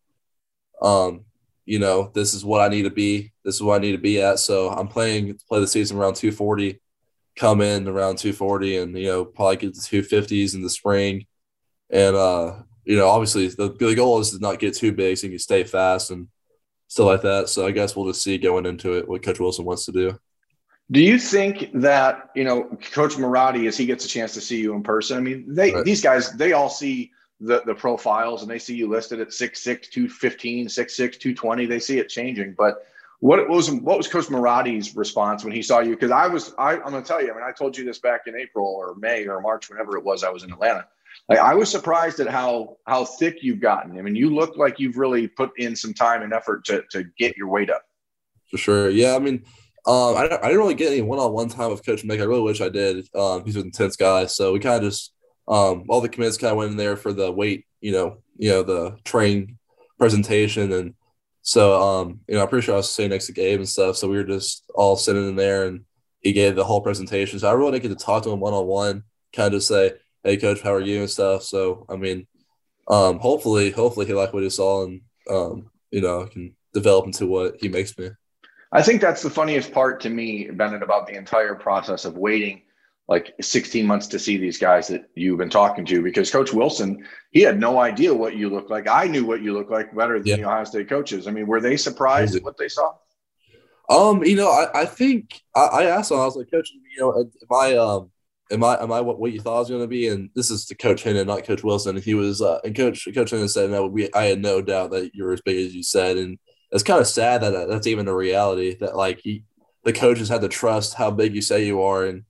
um, 0.80 1.24
you 1.66 1.78
know, 1.78 2.10
this 2.14 2.34
is 2.34 2.44
what 2.44 2.60
I 2.60 2.68
need 2.68 2.82
to 2.82 2.90
be. 2.90 3.32
This 3.44 3.56
is 3.56 3.62
what 3.62 3.76
I 3.76 3.82
need 3.82 3.92
to 3.92 3.98
be 3.98 4.20
at. 4.20 4.38
So 4.38 4.70
I'm 4.70 4.88
playing 4.88 5.38
play 5.48 5.60
the 5.60 5.66
season 5.66 5.96
around 5.96 6.14
240, 6.14 6.80
come 7.36 7.60
in 7.60 7.88
around 7.88 8.18
240, 8.18 8.78
and 8.78 8.98
you 8.98 9.06
know 9.06 9.24
probably 9.24 9.56
get 9.56 9.74
to 9.74 9.80
250s 9.80 10.54
in 10.54 10.62
the 10.62 10.70
spring. 10.70 11.26
And 11.90 12.16
uh, 12.16 12.56
you 12.84 12.96
know, 12.96 13.08
obviously 13.08 13.48
the 13.48 13.72
the 13.72 13.94
goal 13.94 14.20
is 14.20 14.30
to 14.30 14.38
not 14.38 14.58
get 14.58 14.74
too 14.74 14.92
big 14.92 15.16
so 15.16 15.26
you 15.26 15.32
can 15.32 15.38
stay 15.38 15.64
fast 15.64 16.10
and 16.10 16.28
stuff 16.88 17.06
like 17.06 17.22
that. 17.22 17.48
So 17.48 17.66
I 17.66 17.70
guess 17.70 17.96
we'll 17.96 18.06
just 18.06 18.22
see 18.22 18.38
going 18.38 18.66
into 18.66 18.96
it 18.98 19.08
what 19.08 19.22
Coach 19.22 19.40
Wilson 19.40 19.64
wants 19.64 19.86
to 19.86 19.92
do. 19.92 20.18
Do 20.90 21.00
you 21.00 21.18
think 21.18 21.70
that 21.74 22.30
you 22.34 22.44
know 22.44 22.64
Coach 22.92 23.14
Marotti, 23.14 23.66
as 23.66 23.76
he 23.76 23.86
gets 23.86 24.04
a 24.04 24.08
chance 24.08 24.34
to 24.34 24.40
see 24.40 24.60
you 24.60 24.74
in 24.74 24.82
person? 24.82 25.16
I 25.16 25.20
mean, 25.20 25.44
they 25.48 25.72
right. 25.72 25.84
these 25.84 26.02
guys 26.02 26.32
they 26.32 26.52
all 26.52 26.68
see 26.68 27.10
the 27.40 27.62
the 27.66 27.74
profiles 27.74 28.42
and 28.42 28.50
they 28.50 28.58
see 28.58 28.76
you 28.76 28.88
listed 28.88 29.20
at 29.20 29.28
6'6", 29.28 29.90
215, 29.90 30.66
6'6", 30.66 30.96
220. 30.96 31.66
They 31.66 31.78
see 31.78 31.98
it 31.98 32.08
changing. 32.08 32.54
But 32.56 32.86
what 33.24 33.48
was 33.48 33.70
what 33.70 33.96
was 33.96 34.06
Coach 34.06 34.26
Marotti's 34.26 34.94
response 34.94 35.44
when 35.44 35.54
he 35.54 35.62
saw 35.62 35.80
you? 35.80 35.94
Because 35.94 36.10
I 36.10 36.26
was 36.26 36.52
I, 36.58 36.72
I'm 36.72 36.90
going 36.90 37.02
to 37.02 37.08
tell 37.08 37.22
you. 37.22 37.32
I 37.32 37.34
mean, 37.34 37.42
I 37.42 37.52
told 37.52 37.74
you 37.74 37.82
this 37.82 37.98
back 37.98 38.22
in 38.26 38.36
April 38.36 38.66
or 38.66 38.96
May 38.96 39.26
or 39.26 39.40
March, 39.40 39.70
whenever 39.70 39.96
it 39.96 40.04
was. 40.04 40.22
I 40.22 40.28
was 40.28 40.44
in 40.44 40.52
Atlanta. 40.52 40.86
Like, 41.30 41.38
I 41.38 41.54
was 41.54 41.70
surprised 41.70 42.20
at 42.20 42.28
how 42.28 42.76
how 42.86 43.06
thick 43.06 43.38
you've 43.40 43.60
gotten. 43.60 43.98
I 43.98 44.02
mean, 44.02 44.14
you 44.14 44.28
look 44.28 44.58
like 44.58 44.78
you've 44.78 44.98
really 44.98 45.26
put 45.26 45.58
in 45.58 45.74
some 45.74 45.94
time 45.94 46.20
and 46.20 46.34
effort 46.34 46.66
to 46.66 46.82
to 46.90 47.04
get 47.18 47.34
your 47.34 47.48
weight 47.48 47.70
up. 47.70 47.82
For 48.50 48.58
sure. 48.58 48.90
Yeah. 48.90 49.16
I 49.16 49.20
mean 49.20 49.42
um, 49.86 50.16
I, 50.16 50.24
I 50.24 50.48
didn't 50.48 50.58
really 50.58 50.74
get 50.74 50.92
any 50.92 51.02
one-on-one 51.02 51.48
time 51.48 51.70
with 51.70 51.84
Coach 51.84 52.04
Mick. 52.04 52.20
I 52.20 52.24
really 52.24 52.40
wish 52.40 52.62
I 52.62 52.70
did. 52.70 53.06
Um, 53.14 53.44
he's 53.44 53.56
an 53.56 53.62
intense 53.62 53.96
guy, 53.96 54.24
so 54.26 54.54
we 54.54 54.58
kind 54.58 54.82
of 54.82 54.90
just 54.90 55.12
um, 55.46 55.84
all 55.88 56.00
the 56.00 56.08
commits 56.08 56.38
kind 56.38 56.52
of 56.52 56.56
went 56.56 56.70
in 56.70 56.78
there 56.78 56.96
for 56.96 57.12
the 57.12 57.30
weight, 57.30 57.66
you 57.82 57.92
know, 57.92 58.22
you 58.38 58.48
know, 58.48 58.62
the 58.62 58.96
train 59.04 59.58
presentation, 59.98 60.72
and 60.72 60.94
so 61.44 61.80
um, 61.80 62.20
you 62.26 62.34
know, 62.34 62.42
I'm 62.42 62.48
pretty 62.48 62.64
sure 62.64 62.74
I 62.74 62.78
was 62.78 62.90
sitting 62.90 63.10
next 63.10 63.26
to 63.26 63.32
Gabe 63.32 63.60
and 63.60 63.68
stuff. 63.68 63.96
So 63.96 64.08
we 64.08 64.16
were 64.16 64.24
just 64.24 64.64
all 64.74 64.96
sitting 64.96 65.28
in 65.28 65.36
there, 65.36 65.66
and 65.66 65.84
he 66.20 66.32
gave 66.32 66.56
the 66.56 66.64
whole 66.64 66.80
presentation. 66.80 67.38
So 67.38 67.48
I 67.48 67.52
really 67.52 67.72
didn't 67.72 67.90
get 67.90 67.98
to 67.98 68.04
talk 68.04 68.22
to 68.22 68.30
him 68.30 68.40
one-on-one, 68.40 69.04
kind 69.34 69.52
of 69.52 69.62
say, 69.62 69.92
"Hey, 70.22 70.38
Coach, 70.38 70.62
how 70.62 70.72
are 70.72 70.80
you?" 70.80 71.00
and 71.00 71.10
stuff. 71.10 71.42
So 71.42 71.84
I 71.90 71.96
mean, 71.96 72.26
um, 72.88 73.18
hopefully, 73.18 73.70
hopefully 73.70 74.06
he 74.06 74.14
liked 74.14 74.32
what 74.32 74.42
he 74.42 74.48
saw, 74.48 74.84
and 74.84 75.02
um, 75.30 75.70
you 75.90 76.00
know, 76.00 76.24
can 76.24 76.56
develop 76.72 77.04
into 77.04 77.26
what 77.26 77.56
he 77.60 77.68
makes 77.68 77.96
me. 77.98 78.08
I 78.72 78.82
think 78.82 79.02
that's 79.02 79.22
the 79.22 79.30
funniest 79.30 79.70
part 79.70 80.00
to 80.00 80.10
me, 80.10 80.50
Bennett, 80.50 80.82
about 80.82 81.06
the 81.06 81.14
entire 81.14 81.54
process 81.54 82.06
of 82.06 82.16
waiting 82.16 82.62
like 83.06 83.34
16 83.40 83.86
months 83.86 84.06
to 84.08 84.18
see 84.18 84.38
these 84.38 84.58
guys 84.58 84.88
that 84.88 85.04
you've 85.14 85.38
been 85.38 85.50
talking 85.50 85.84
to 85.84 86.02
because 86.02 86.30
Coach 86.30 86.52
Wilson, 86.52 87.06
he 87.32 87.40
had 87.40 87.60
no 87.60 87.78
idea 87.78 88.14
what 88.14 88.36
you 88.36 88.48
look 88.48 88.70
like. 88.70 88.88
I 88.88 89.06
knew 89.06 89.26
what 89.26 89.42
you 89.42 89.52
look 89.52 89.70
like 89.70 89.94
better 89.94 90.18
than 90.18 90.26
yeah. 90.26 90.36
the 90.36 90.44
Ohio 90.44 90.64
State 90.64 90.88
coaches. 90.88 91.26
I 91.26 91.30
mean, 91.30 91.46
were 91.46 91.60
they 91.60 91.76
surprised 91.76 92.34
at 92.34 92.42
what 92.42 92.56
they 92.56 92.68
saw? 92.68 92.94
Um, 93.90 94.24
you 94.24 94.36
know, 94.36 94.48
I, 94.48 94.82
I 94.82 94.84
think 94.86 95.42
I, 95.54 95.60
I, 95.60 95.82
asked 95.84 96.10
him, 96.10 96.18
I 96.18 96.24
was 96.24 96.36
like, 96.36 96.50
Coach, 96.50 96.70
you 96.72 97.00
know, 97.00 97.18
am 97.18 97.28
I 97.52 97.76
um 97.76 98.10
am 98.50 98.64
I 98.64 98.82
am 98.82 98.90
I 98.90 99.02
what, 99.02 99.18
what 99.18 99.32
you 99.32 99.40
thought 99.40 99.56
I 99.56 99.58
was 99.58 99.70
gonna 99.70 99.86
be? 99.86 100.08
And 100.08 100.30
this 100.34 100.50
is 100.50 100.64
to 100.66 100.74
Coach 100.74 101.04
Hennon, 101.04 101.26
not 101.26 101.44
Coach 101.44 101.62
Wilson. 101.62 101.96
He 101.98 102.14
was 102.14 102.40
uh 102.40 102.60
and 102.64 102.74
Coach 102.74 103.06
Coach 103.14 103.32
Hennon 103.32 103.50
said, 103.50 103.70
No, 103.70 103.86
we 103.86 104.10
I 104.14 104.24
had 104.24 104.40
no 104.40 104.62
doubt 104.62 104.92
that 104.92 105.14
you're 105.14 105.34
as 105.34 105.42
big 105.42 105.66
as 105.66 105.74
you 105.74 105.82
said. 105.82 106.16
And 106.16 106.38
it's 106.70 106.82
kind 106.82 107.00
of 107.00 107.06
sad 107.06 107.42
that 107.42 107.68
that's 107.68 107.86
even 107.86 108.08
a 108.08 108.14
reality 108.14 108.76
that 108.76 108.96
like 108.96 109.20
he, 109.22 109.44
the 109.84 109.92
coaches 109.92 110.30
had 110.30 110.40
to 110.40 110.48
trust 110.48 110.94
how 110.94 111.10
big 111.10 111.34
you 111.34 111.42
say 111.42 111.66
you 111.66 111.82
are 111.82 112.04
and 112.04 112.24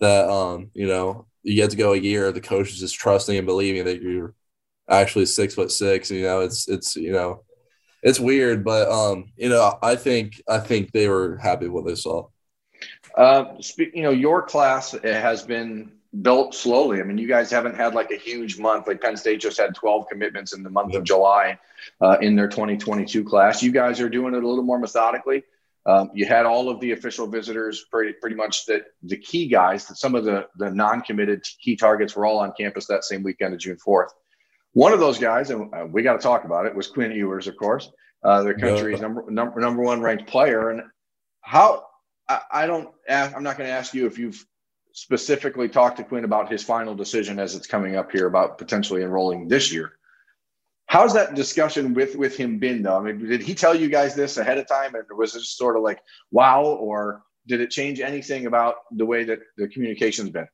that 0.00 0.28
um 0.28 0.70
you 0.74 0.86
know 0.86 1.26
you 1.42 1.54
get 1.54 1.70
to 1.70 1.76
go 1.76 1.92
a 1.92 1.98
year 1.98 2.30
the 2.32 2.40
coaches 2.40 2.80
just 2.80 2.98
trusting 2.98 3.36
and 3.36 3.46
believing 3.46 3.84
that 3.84 4.02
you're 4.02 4.34
actually 4.88 5.26
six 5.26 5.54
foot 5.54 5.70
six 5.70 6.10
you 6.10 6.22
know 6.22 6.40
it's 6.40 6.68
it's 6.68 6.96
you 6.96 7.12
know 7.12 7.42
it's 8.02 8.20
weird 8.20 8.64
but 8.64 8.88
um 8.90 9.32
you 9.36 9.48
know 9.48 9.76
i 9.82 9.96
think 9.96 10.40
i 10.48 10.58
think 10.58 10.92
they 10.92 11.08
were 11.08 11.36
happy 11.36 11.66
with 11.66 11.84
what 11.84 11.86
they 11.86 11.94
saw 11.94 12.26
uh 13.16 13.44
you 13.76 14.02
know 14.02 14.10
your 14.10 14.42
class 14.42 14.92
has 15.02 15.42
been 15.42 15.90
built 16.22 16.54
slowly. 16.54 17.00
I 17.00 17.04
mean, 17.04 17.18
you 17.18 17.28
guys 17.28 17.50
haven't 17.50 17.76
had 17.76 17.94
like 17.94 18.10
a 18.10 18.16
huge 18.16 18.58
month. 18.58 18.86
Like 18.86 19.00
Penn 19.00 19.16
State 19.16 19.40
just 19.40 19.58
had 19.58 19.74
12 19.74 20.08
commitments 20.08 20.54
in 20.54 20.62
the 20.62 20.70
month 20.70 20.94
of 20.94 21.04
July 21.04 21.58
uh, 22.00 22.16
in 22.20 22.34
their 22.34 22.48
2022 22.48 23.24
class. 23.24 23.62
You 23.62 23.72
guys 23.72 24.00
are 24.00 24.08
doing 24.08 24.34
it 24.34 24.42
a 24.42 24.48
little 24.48 24.64
more 24.64 24.78
methodically. 24.78 25.44
Um, 25.88 26.10
you 26.12 26.26
had 26.26 26.44
all 26.44 26.68
of 26.68 26.80
the 26.80 26.92
official 26.92 27.26
visitors, 27.26 27.86
pretty 27.90 28.12
pretty 28.20 28.36
much 28.36 28.66
that 28.66 28.82
the 29.02 29.16
key 29.16 29.48
guys, 29.48 29.86
that 29.86 29.96
some 29.96 30.14
of 30.14 30.24
the 30.24 30.46
the 30.58 30.70
non-committed 30.70 31.42
key 31.64 31.76
targets 31.76 32.14
were 32.14 32.26
all 32.26 32.38
on 32.38 32.52
campus 32.52 32.86
that 32.88 33.04
same 33.04 33.22
weekend 33.22 33.54
of 33.54 33.60
June 33.60 33.78
4th. 33.84 34.10
One 34.74 34.92
of 34.92 35.00
those 35.00 35.18
guys, 35.18 35.48
and 35.48 35.74
uh, 35.74 35.86
we 35.86 36.02
got 36.02 36.12
to 36.12 36.18
talk 36.18 36.44
about 36.44 36.66
it, 36.66 36.74
was 36.74 36.88
Quinn 36.88 37.10
Ewers, 37.12 37.48
of 37.48 37.56
course, 37.56 37.90
uh, 38.22 38.42
the 38.42 38.52
country's 38.52 39.00
number 39.00 39.24
number 39.30 39.60
number 39.60 39.82
one 39.82 40.02
ranked 40.02 40.26
player. 40.26 40.68
And 40.70 40.82
how 41.40 41.86
I, 42.28 42.40
I 42.52 42.66
don't, 42.66 42.90
ask, 43.08 43.34
I'm 43.34 43.42
not 43.42 43.56
going 43.56 43.68
to 43.68 43.74
ask 43.74 43.94
you 43.94 44.06
if 44.06 44.18
you've 44.18 44.44
specifically 44.92 45.70
talked 45.70 45.96
to 45.96 46.04
Quinn 46.04 46.24
about 46.24 46.50
his 46.50 46.62
final 46.62 46.94
decision 46.94 47.38
as 47.38 47.54
it's 47.54 47.66
coming 47.66 47.96
up 47.96 48.12
here 48.12 48.26
about 48.26 48.58
potentially 48.58 49.02
enrolling 49.02 49.48
this 49.48 49.72
year. 49.72 49.97
How's 50.88 51.12
that 51.14 51.34
discussion 51.34 51.92
with 51.92 52.16
with 52.16 52.36
him 52.36 52.58
been 52.58 52.82
though? 52.82 52.96
I 52.96 53.00
mean, 53.00 53.28
did 53.28 53.42
he 53.42 53.54
tell 53.54 53.74
you 53.74 53.88
guys 53.88 54.14
this 54.14 54.38
ahead 54.38 54.58
of 54.58 54.66
time, 54.66 54.94
and 54.94 55.04
was 55.16 55.36
it 55.36 55.40
just 55.40 55.58
sort 55.58 55.76
of 55.76 55.82
like 55.82 56.00
wow, 56.30 56.64
or 56.64 57.22
did 57.46 57.60
it 57.60 57.70
change 57.70 58.00
anything 58.00 58.46
about 58.46 58.76
the 58.90 59.04
way 59.04 59.24
that 59.24 59.40
the 59.58 59.68
communication's 59.68 60.30
been? 60.30 60.48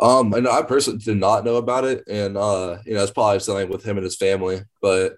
Um, 0.00 0.32
and 0.32 0.48
I 0.48 0.62
personally 0.62 0.98
did 0.98 1.18
not 1.18 1.44
know 1.44 1.56
about 1.56 1.84
it, 1.84 2.04
and 2.08 2.36
uh, 2.36 2.78
you 2.84 2.94
know, 2.94 3.02
it's 3.02 3.12
probably 3.12 3.38
something 3.38 3.68
with 3.68 3.84
him 3.84 3.98
and 3.98 4.04
his 4.04 4.16
family. 4.16 4.62
But, 4.82 5.16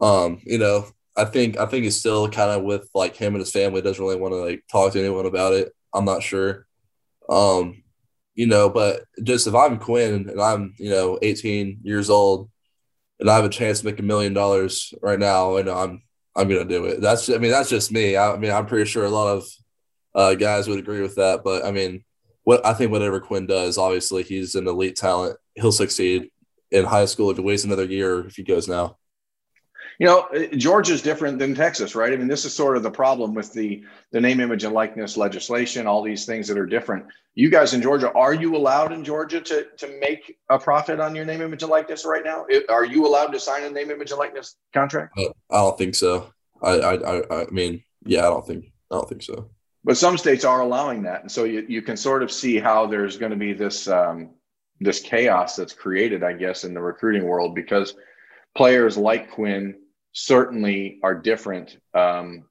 um, 0.00 0.40
you 0.44 0.58
know, 0.58 0.86
I 1.16 1.24
think 1.24 1.56
I 1.56 1.66
think 1.66 1.84
he's 1.84 1.98
still 1.98 2.28
kind 2.28 2.50
of 2.50 2.64
with 2.64 2.88
like 2.94 3.14
him 3.14 3.34
and 3.34 3.40
his 3.40 3.52
family 3.52 3.82
doesn't 3.82 4.02
really 4.02 4.18
want 4.18 4.32
to 4.32 4.38
like 4.38 4.64
talk 4.72 4.92
to 4.92 4.98
anyone 4.98 5.26
about 5.26 5.52
it. 5.52 5.72
I'm 5.94 6.04
not 6.04 6.22
sure. 6.22 6.66
Um, 7.28 7.84
you 8.34 8.46
know, 8.46 8.70
but 8.70 9.04
just 9.22 9.46
if 9.46 9.54
I'm 9.54 9.78
Quinn 9.78 10.30
and 10.30 10.40
I'm 10.40 10.74
you 10.78 10.90
know 10.90 11.18
18 11.22 11.80
years 11.82 12.10
old 12.10 12.50
and 13.20 13.30
I 13.30 13.36
have 13.36 13.44
a 13.44 13.50
chance 13.50 13.80
to 13.80 13.86
make 13.86 14.00
a 14.00 14.02
million 14.02 14.32
dollars 14.32 14.92
right 15.02 15.18
now, 15.18 15.56
and 15.56 15.68
I'm 15.68 16.02
I'm 16.34 16.48
gonna 16.48 16.64
do 16.64 16.86
it. 16.86 17.00
That's 17.00 17.28
I 17.28 17.38
mean 17.38 17.50
that's 17.50 17.70
just 17.70 17.92
me. 17.92 18.16
I, 18.16 18.32
I 18.32 18.36
mean 18.38 18.50
I'm 18.50 18.66
pretty 18.66 18.88
sure 18.90 19.04
a 19.04 19.10
lot 19.10 19.36
of 19.36 19.44
uh, 20.14 20.34
guys 20.34 20.66
would 20.68 20.78
agree 20.78 21.02
with 21.02 21.16
that. 21.16 21.44
But 21.44 21.64
I 21.64 21.70
mean, 21.70 22.04
what 22.44 22.64
I 22.64 22.72
think 22.72 22.90
whatever 22.90 23.20
Quinn 23.20 23.46
does, 23.46 23.78
obviously 23.78 24.22
he's 24.22 24.54
an 24.54 24.66
elite 24.66 24.96
talent. 24.96 25.36
He'll 25.54 25.72
succeed 25.72 26.30
in 26.70 26.84
high 26.84 27.04
school 27.04 27.30
if 27.30 27.36
he 27.36 27.42
waits 27.42 27.64
another 27.64 27.84
year 27.84 28.26
if 28.26 28.36
he 28.36 28.42
goes 28.42 28.68
now. 28.68 28.96
You 30.00 30.06
know, 30.06 30.28
Georgia's 30.56 31.02
different 31.02 31.38
than 31.38 31.54
Texas, 31.54 31.94
right? 31.94 32.10
I 32.10 32.16
mean, 32.16 32.26
this 32.26 32.46
is 32.46 32.54
sort 32.54 32.78
of 32.78 32.82
the 32.82 32.90
problem 32.90 33.34
with 33.34 33.52
the 33.52 33.84
the 34.12 34.20
name, 34.20 34.40
image, 34.40 34.64
and 34.64 34.72
likeness 34.72 35.18
legislation. 35.18 35.86
All 35.86 36.02
these 36.02 36.24
things 36.24 36.48
that 36.48 36.56
are 36.56 36.64
different. 36.64 37.04
You 37.34 37.50
guys 37.50 37.74
in 37.74 37.82
Georgia, 37.82 38.10
are 38.12 38.32
you 38.32 38.56
allowed 38.56 38.92
in 38.92 39.04
Georgia 39.04 39.42
to 39.42 39.66
to 39.76 40.00
make 40.00 40.38
a 40.48 40.58
profit 40.58 41.00
on 41.00 41.14
your 41.14 41.26
name, 41.26 41.42
image, 41.42 41.62
and 41.62 41.70
likeness 41.70 42.06
right 42.06 42.24
now? 42.24 42.46
Are 42.70 42.86
you 42.86 43.06
allowed 43.06 43.26
to 43.26 43.38
sign 43.38 43.62
a 43.64 43.68
name, 43.68 43.90
image, 43.90 44.10
and 44.10 44.18
likeness 44.18 44.56
contract? 44.72 45.12
I 45.18 45.32
don't 45.50 45.76
think 45.76 45.94
so. 45.94 46.32
I 46.62 46.80
I 46.80 47.42
I 47.42 47.46
mean, 47.50 47.84
yeah, 48.06 48.20
I 48.20 48.30
don't 48.30 48.46
think 48.46 48.72
I 48.90 48.94
don't 48.94 49.08
think 49.08 49.22
so. 49.22 49.50
But 49.84 49.98
some 49.98 50.16
states 50.16 50.46
are 50.46 50.62
allowing 50.62 51.02
that, 51.02 51.20
and 51.20 51.30
so 51.30 51.44
you 51.44 51.66
you 51.68 51.82
can 51.82 51.98
sort 51.98 52.22
of 52.22 52.32
see 52.32 52.58
how 52.58 52.86
there's 52.86 53.18
going 53.18 53.32
to 53.32 53.38
be 53.38 53.52
this 53.52 53.86
um, 53.86 54.30
this 54.80 55.00
chaos 55.00 55.56
that's 55.56 55.74
created, 55.74 56.24
I 56.24 56.32
guess, 56.32 56.64
in 56.64 56.72
the 56.72 56.80
recruiting 56.80 57.24
world 57.24 57.54
because 57.54 57.94
players 58.56 58.96
like 58.96 59.30
Quinn 59.30 59.76
certainly 60.12 60.98
are 61.02 61.14
different, 61.14 61.76
um, 61.94 62.44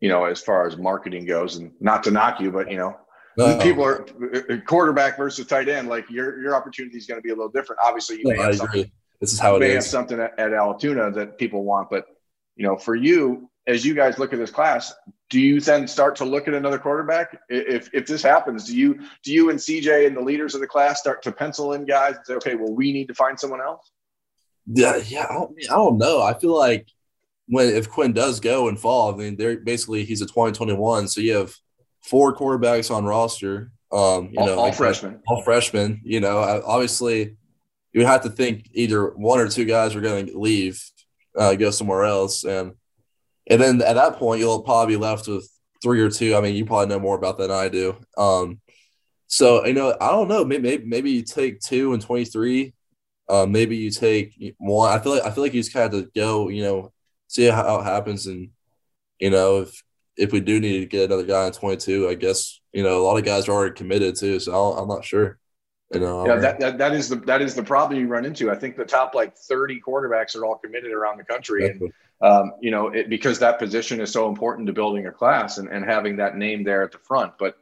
you 0.00 0.08
know, 0.08 0.24
as 0.24 0.40
far 0.40 0.66
as 0.66 0.76
marketing 0.76 1.26
goes. 1.26 1.56
And 1.56 1.72
not 1.80 2.04
to 2.04 2.10
knock 2.10 2.40
you, 2.40 2.50
but 2.50 2.70
you 2.70 2.76
know, 2.76 2.96
no. 3.36 3.58
people 3.58 3.84
are 3.84 4.06
quarterback 4.66 5.16
versus 5.16 5.46
tight 5.46 5.68
end. 5.68 5.88
Like 5.88 6.10
your 6.10 6.40
your 6.40 6.54
opportunity 6.54 6.96
is 6.96 7.06
going 7.06 7.18
to 7.18 7.22
be 7.22 7.30
a 7.30 7.34
little 7.34 7.50
different. 7.50 7.80
Obviously, 7.84 8.18
you 8.18 8.24
may, 8.24 8.36
have, 8.36 8.56
something, 8.56 8.90
this 9.20 9.32
is 9.32 9.38
how 9.38 9.56
it 9.56 9.60
may 9.60 9.68
is. 9.68 9.74
have 9.74 9.84
something 9.84 10.20
at, 10.20 10.38
at 10.38 10.50
Allatoona 10.50 11.14
that 11.14 11.38
people 11.38 11.64
want, 11.64 11.90
but 11.90 12.06
you 12.56 12.66
know, 12.66 12.76
for 12.76 12.94
you, 12.94 13.50
as 13.66 13.84
you 13.84 13.94
guys 13.94 14.18
look 14.18 14.32
at 14.32 14.38
this 14.38 14.50
class, 14.50 14.94
do 15.28 15.40
you 15.40 15.60
then 15.60 15.86
start 15.88 16.16
to 16.16 16.24
look 16.24 16.48
at 16.48 16.54
another 16.54 16.78
quarterback? 16.78 17.38
If 17.48 17.90
if 17.92 18.06
this 18.06 18.22
happens, 18.22 18.66
do 18.66 18.76
you 18.76 19.00
do 19.22 19.32
you 19.32 19.50
and 19.50 19.58
CJ 19.58 20.06
and 20.06 20.16
the 20.16 20.20
leaders 20.20 20.54
of 20.54 20.60
the 20.60 20.66
class 20.66 21.00
start 21.00 21.22
to 21.22 21.32
pencil 21.32 21.72
in 21.72 21.84
guys 21.84 22.16
and 22.16 22.26
say, 22.26 22.34
okay, 22.34 22.54
well, 22.54 22.72
we 22.72 22.92
need 22.92 23.08
to 23.08 23.14
find 23.14 23.38
someone 23.38 23.60
else? 23.60 23.90
Yeah, 24.66 24.96
yeah. 24.96 25.26
I 25.28 25.34
don't, 25.34 25.56
I 25.70 25.74
don't 25.74 25.98
know. 25.98 26.22
I 26.22 26.34
feel 26.34 26.56
like 26.56 26.88
when 27.48 27.68
if 27.68 27.88
Quinn 27.88 28.12
does 28.12 28.40
go 28.40 28.68
and 28.68 28.78
fall, 28.78 29.12
I 29.12 29.16
mean, 29.16 29.36
they're 29.36 29.58
basically 29.58 30.04
he's 30.04 30.22
a 30.22 30.26
2021, 30.26 31.08
so 31.08 31.20
you 31.20 31.34
have 31.34 31.54
four 32.02 32.34
quarterbacks 32.34 32.94
on 32.94 33.04
roster. 33.04 33.70
Um, 33.92 34.30
you 34.32 34.40
all, 34.40 34.46
know, 34.46 34.58
all 34.58 34.72
freshmen, 34.72 35.20
all 35.28 35.42
freshmen. 35.42 36.00
You 36.04 36.20
know, 36.20 36.38
obviously, 36.38 37.36
you 37.92 38.04
have 38.04 38.22
to 38.22 38.30
think 38.30 38.68
either 38.72 39.10
one 39.10 39.38
or 39.38 39.48
two 39.48 39.64
guys 39.64 39.94
are 39.94 40.00
going 40.00 40.26
to 40.26 40.38
leave, 40.38 40.82
uh, 41.38 41.54
go 41.54 41.70
somewhere 41.70 42.04
else, 42.04 42.44
and 42.44 42.72
and 43.48 43.60
then 43.60 43.80
at 43.82 43.94
that 43.94 44.16
point 44.16 44.40
you'll 44.40 44.62
probably 44.62 44.96
be 44.96 45.00
left 45.00 45.28
with 45.28 45.48
three 45.82 46.00
or 46.00 46.10
two. 46.10 46.34
I 46.34 46.40
mean, 46.40 46.56
you 46.56 46.66
probably 46.66 46.88
know 46.88 46.98
more 46.98 47.16
about 47.16 47.38
that 47.38 47.48
than 47.48 47.56
I 47.56 47.68
do. 47.68 47.96
Um, 48.18 48.60
so 49.28 49.64
you 49.64 49.72
know, 49.72 49.96
I 50.00 50.10
don't 50.10 50.28
know. 50.28 50.44
Maybe 50.44 50.84
maybe 50.84 51.10
you 51.12 51.22
take 51.22 51.60
two 51.60 51.92
and 51.92 52.02
23. 52.02 52.72
Uh, 53.28 53.46
maybe 53.46 53.76
you 53.76 53.90
take 53.90 54.54
one. 54.58 54.92
I 54.92 55.00
feel 55.02 55.12
like 55.12 55.24
I 55.24 55.30
feel 55.30 55.44
like 55.44 55.54
you 55.54 55.60
just 55.60 55.72
kind 55.72 55.92
of 55.92 56.12
go. 56.12 56.48
You 56.48 56.62
know, 56.62 56.92
see 57.28 57.46
how 57.46 57.80
it 57.80 57.84
happens. 57.84 58.26
And, 58.26 58.50
you 59.18 59.30
know, 59.30 59.62
if, 59.62 59.82
if 60.16 60.32
we 60.32 60.40
do 60.40 60.60
need 60.60 60.80
to 60.80 60.86
get 60.86 61.04
another 61.04 61.24
guy 61.24 61.46
in 61.46 61.52
22, 61.52 62.08
I 62.08 62.14
guess, 62.14 62.60
you 62.72 62.82
know, 62.82 63.00
a 63.00 63.04
lot 63.04 63.18
of 63.18 63.24
guys 63.24 63.48
are 63.48 63.52
already 63.52 63.74
committed 63.74 64.16
too. 64.16 64.40
So 64.40 64.72
i 64.72 64.80
am 64.80 64.88
not 64.88 65.04
sure. 65.04 65.38
You 65.94 66.00
know, 66.00 66.26
yeah, 66.26 66.36
that, 66.36 66.60
that, 66.60 66.78
that 66.78 66.92
is 66.94 67.08
the 67.08 67.14
that 67.14 67.40
is 67.40 67.54
the 67.54 67.62
problem 67.62 68.00
you 68.00 68.08
run 68.08 68.24
into. 68.24 68.50
I 68.50 68.56
think 68.56 68.76
the 68.76 68.84
top 68.84 69.14
like 69.14 69.36
30 69.36 69.80
quarterbacks 69.80 70.34
are 70.34 70.44
all 70.44 70.56
committed 70.56 70.90
around 70.90 71.16
the 71.16 71.22
country, 71.22 71.68
and 71.68 71.92
um, 72.20 72.54
you 72.60 72.72
know 72.72 72.88
it, 72.88 73.08
because 73.08 73.38
that 73.38 73.60
position 73.60 74.00
is 74.00 74.10
so 74.10 74.28
important 74.28 74.66
to 74.66 74.72
building 74.72 75.06
a 75.06 75.12
class 75.12 75.58
and, 75.58 75.68
and 75.68 75.84
having 75.84 76.16
that 76.16 76.36
name 76.36 76.64
there 76.64 76.82
at 76.82 76.90
the 76.90 76.98
front. 76.98 77.34
But 77.38 77.56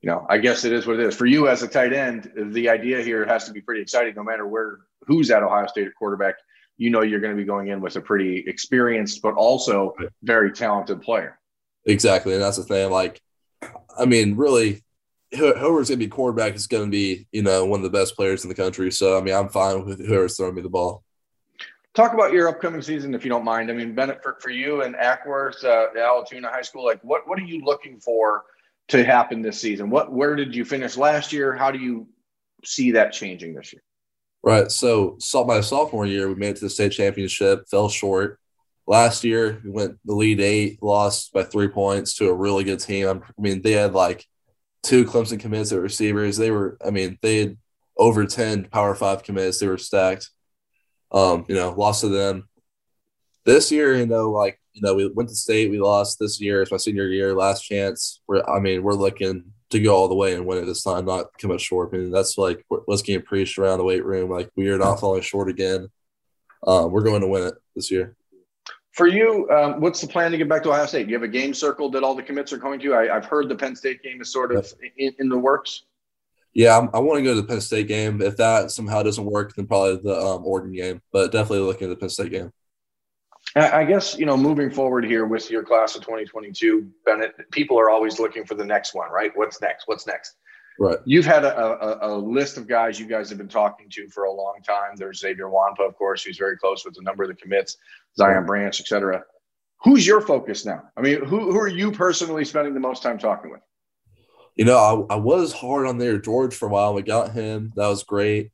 you 0.00 0.08
know, 0.08 0.24
I 0.30 0.38
guess 0.38 0.64
it 0.64 0.72
is 0.72 0.86
what 0.86 0.98
it 0.98 1.06
is 1.06 1.14
for 1.14 1.26
you 1.26 1.48
as 1.48 1.62
a 1.62 1.68
tight 1.68 1.92
end. 1.92 2.32
The 2.34 2.70
idea 2.70 3.02
here 3.02 3.26
has 3.26 3.44
to 3.44 3.52
be 3.52 3.60
pretty 3.60 3.82
exciting, 3.82 4.14
no 4.14 4.22
matter 4.22 4.46
where 4.46 4.78
who's 5.06 5.30
at 5.30 5.42
Ohio 5.42 5.66
State 5.66 5.86
at 5.86 5.94
quarterback 5.94 6.36
you 6.80 6.88
know 6.88 7.02
you're 7.02 7.20
going 7.20 7.36
to 7.36 7.40
be 7.40 7.46
going 7.46 7.68
in 7.68 7.82
with 7.82 7.94
a 7.96 8.00
pretty 8.00 8.42
experienced 8.46 9.20
but 9.20 9.34
also 9.34 9.94
very 10.22 10.50
talented 10.50 11.02
player. 11.02 11.38
Exactly, 11.84 12.32
and 12.32 12.42
that's 12.42 12.56
the 12.56 12.62
thing. 12.62 12.90
Like, 12.90 13.20
I 13.98 14.06
mean, 14.06 14.34
really, 14.34 14.82
whoever's 15.30 15.90
going 15.90 16.00
to 16.00 16.06
be 16.06 16.08
quarterback 16.08 16.54
is 16.54 16.66
going 16.66 16.86
to 16.86 16.90
be 16.90 17.28
you 17.32 17.42
know 17.42 17.66
one 17.66 17.80
of 17.80 17.84
the 17.84 17.96
best 17.96 18.16
players 18.16 18.44
in 18.44 18.48
the 18.48 18.54
country. 18.54 18.90
So 18.90 19.18
I 19.18 19.20
mean, 19.20 19.34
I'm 19.34 19.50
fine 19.50 19.84
with 19.84 20.04
whoever's 20.04 20.38
throwing 20.38 20.54
me 20.54 20.62
the 20.62 20.70
ball. 20.70 21.04
Talk 21.92 22.14
about 22.14 22.32
your 22.32 22.48
upcoming 22.48 22.80
season, 22.80 23.14
if 23.14 23.24
you 23.24 23.30
don't 23.30 23.44
mind. 23.44 23.68
I 23.68 23.74
mean, 23.74 23.94
Bennett, 23.94 24.22
for, 24.22 24.38
for 24.40 24.50
you 24.50 24.82
and 24.82 24.94
Acworth, 24.94 25.62
uh, 25.64 25.88
Allatoona 25.98 26.50
High 26.50 26.62
School, 26.62 26.86
like 26.86 27.00
what 27.02 27.28
what 27.28 27.38
are 27.38 27.44
you 27.44 27.62
looking 27.62 28.00
for 28.00 28.44
to 28.88 29.04
happen 29.04 29.42
this 29.42 29.60
season? 29.60 29.90
What 29.90 30.10
where 30.10 30.34
did 30.34 30.54
you 30.54 30.64
finish 30.64 30.96
last 30.96 31.30
year? 31.30 31.54
How 31.54 31.70
do 31.70 31.78
you 31.78 32.08
see 32.64 32.92
that 32.92 33.12
changing 33.12 33.52
this 33.52 33.74
year? 33.74 33.82
Right. 34.42 34.70
So, 34.70 35.16
so 35.18 35.44
my 35.44 35.60
sophomore 35.60 36.06
year, 36.06 36.28
we 36.28 36.34
made 36.34 36.50
it 36.50 36.56
to 36.56 36.64
the 36.64 36.70
state 36.70 36.92
championship, 36.92 37.68
fell 37.70 37.88
short. 37.88 38.38
Last 38.86 39.22
year, 39.22 39.60
we 39.62 39.70
went 39.70 39.98
the 40.04 40.14
lead 40.14 40.40
eight, 40.40 40.82
lost 40.82 41.32
by 41.32 41.44
three 41.44 41.68
points 41.68 42.14
to 42.16 42.28
a 42.28 42.34
really 42.34 42.64
good 42.64 42.80
team. 42.80 43.06
I 43.08 43.20
mean, 43.40 43.60
they 43.62 43.72
had 43.72 43.92
like 43.92 44.26
two 44.82 45.04
Clemson 45.04 45.38
commits 45.38 45.72
at 45.72 45.80
receivers. 45.80 46.36
They 46.36 46.50
were, 46.50 46.78
I 46.84 46.90
mean, 46.90 47.18
they 47.20 47.38
had 47.38 47.58
over 47.98 48.24
10 48.24 48.64
Power 48.64 48.94
Five 48.94 49.22
commits. 49.22 49.60
They 49.60 49.68
were 49.68 49.78
stacked. 49.78 50.30
Um, 51.12 51.44
you 51.48 51.54
know, 51.54 51.72
lost 51.72 52.00
to 52.00 52.08
them. 52.08 52.48
This 53.44 53.70
year, 53.70 53.94
you 53.94 54.06
know, 54.06 54.30
like, 54.30 54.60
you 54.72 54.80
know, 54.82 54.94
we 54.94 55.08
went 55.08 55.28
to 55.28 55.34
state, 55.34 55.70
we 55.70 55.80
lost 55.80 56.18
this 56.18 56.40
year. 56.40 56.62
It's 56.62 56.70
my 56.70 56.76
senior 56.76 57.08
year, 57.08 57.34
last 57.34 57.62
chance. 57.62 58.22
We're, 58.26 58.42
I 58.44 58.60
mean, 58.60 58.82
we're 58.82 58.94
looking 58.94 59.52
to 59.70 59.80
go 59.80 59.94
all 59.94 60.08
the 60.08 60.14
way 60.14 60.34
and 60.34 60.46
win 60.46 60.58
it 60.58 60.66
this 60.66 60.82
time, 60.82 61.04
not 61.04 61.26
come 61.38 61.50
up 61.50 61.60
short. 61.60 61.90
I 61.92 61.98
mean, 61.98 62.10
that's 62.10 62.36
like 62.36 62.64
what's 62.68 63.02
getting 63.02 63.22
preached 63.22 63.58
around 63.58 63.78
the 63.78 63.84
weight 63.84 64.04
room. 64.04 64.30
Like 64.30 64.50
we 64.56 64.68
are 64.68 64.78
not 64.78 65.00
falling 65.00 65.22
short 65.22 65.48
again. 65.48 65.88
Um, 66.66 66.90
we're 66.90 67.02
going 67.02 67.22
to 67.22 67.28
win 67.28 67.46
it 67.46 67.54
this 67.74 67.90
year. 67.90 68.16
For 68.92 69.06
you, 69.06 69.48
um, 69.50 69.80
what's 69.80 70.00
the 70.00 70.08
plan 70.08 70.32
to 70.32 70.36
get 70.36 70.48
back 70.48 70.64
to 70.64 70.70
Ohio 70.70 70.86
State? 70.86 71.04
Do 71.04 71.10
you 71.10 71.16
have 71.16 71.22
a 71.22 71.28
game 71.28 71.54
circled 71.54 71.92
that 71.92 72.02
all 72.02 72.14
the 72.14 72.22
commits 72.22 72.52
are 72.52 72.58
coming 72.58 72.80
to? 72.80 72.94
I, 72.94 73.06
have 73.06 73.24
heard 73.24 73.48
the 73.48 73.54
Penn 73.54 73.76
State 73.76 74.02
game 74.02 74.20
is 74.20 74.32
sort 74.32 74.54
of 74.54 74.72
in, 74.98 75.14
in 75.20 75.28
the 75.28 75.38
works. 75.38 75.84
Yeah, 76.52 76.76
I'm, 76.76 76.90
i 76.92 76.98
want 76.98 77.18
to 77.18 77.22
go 77.22 77.34
to 77.34 77.40
the 77.40 77.46
Penn 77.46 77.60
State 77.60 77.86
game. 77.86 78.20
If 78.20 78.36
that 78.38 78.72
somehow 78.72 79.04
doesn't 79.04 79.24
work, 79.24 79.54
then 79.54 79.68
probably 79.68 80.00
the 80.02 80.20
um, 80.20 80.44
Oregon 80.44 80.72
game. 80.72 81.00
But 81.12 81.30
definitely 81.30 81.60
looking 81.60 81.88
at 81.88 81.90
the 81.90 81.96
Penn 81.96 82.08
State 82.08 82.32
game. 82.32 82.52
I 83.56 83.84
guess 83.84 84.16
you 84.16 84.26
know, 84.26 84.36
moving 84.36 84.70
forward 84.70 85.04
here 85.04 85.26
with 85.26 85.50
your 85.50 85.64
class 85.64 85.96
of 85.96 86.02
2022, 86.02 86.88
Bennett, 87.04 87.34
people 87.50 87.78
are 87.78 87.90
always 87.90 88.20
looking 88.20 88.44
for 88.44 88.54
the 88.54 88.64
next 88.64 88.94
one, 88.94 89.10
right? 89.10 89.32
What's 89.34 89.60
next? 89.60 89.88
What's 89.88 90.06
next? 90.06 90.36
Right. 90.78 90.98
You've 91.04 91.26
had 91.26 91.44
a, 91.44 91.58
a, 91.58 92.10
a, 92.10 92.16
list 92.16 92.56
of 92.56 92.66
guys 92.66 92.98
you 92.98 93.06
guys 93.06 93.28
have 93.28 93.36
been 93.36 93.48
talking 93.48 93.90
to 93.90 94.08
for 94.08 94.24
a 94.24 94.32
long 94.32 94.60
time. 94.66 94.96
There's 94.96 95.20
Xavier 95.20 95.44
Nwankpa, 95.44 95.86
of 95.86 95.94
course, 95.96 96.22
who's 96.22 96.38
very 96.38 96.56
close 96.56 96.86
with 96.86 96.96
a 96.98 97.02
number 97.02 97.22
of 97.22 97.28
the 97.28 97.34
commits, 97.34 97.76
Zion 98.16 98.46
Branch, 98.46 98.80
etc. 98.80 99.22
Who's 99.82 100.06
your 100.06 100.22
focus 100.22 100.64
now? 100.64 100.84
I 100.96 101.02
mean, 101.02 101.22
who, 101.24 101.52
who 101.52 101.58
are 101.58 101.68
you 101.68 101.92
personally 101.92 102.46
spending 102.46 102.72
the 102.72 102.80
most 102.80 103.02
time 103.02 103.18
talking 103.18 103.50
with? 103.50 103.60
You 104.54 104.64
know, 104.64 105.06
I, 105.10 105.14
I 105.14 105.16
was 105.16 105.52
hard 105.52 105.86
on 105.86 105.98
there 105.98 106.18
George 106.18 106.54
for 106.54 106.66
a 106.66 106.70
while. 106.70 106.94
We 106.94 107.02
got 107.02 107.32
him. 107.32 107.72
That 107.76 107.88
was 107.88 108.04
great. 108.04 108.50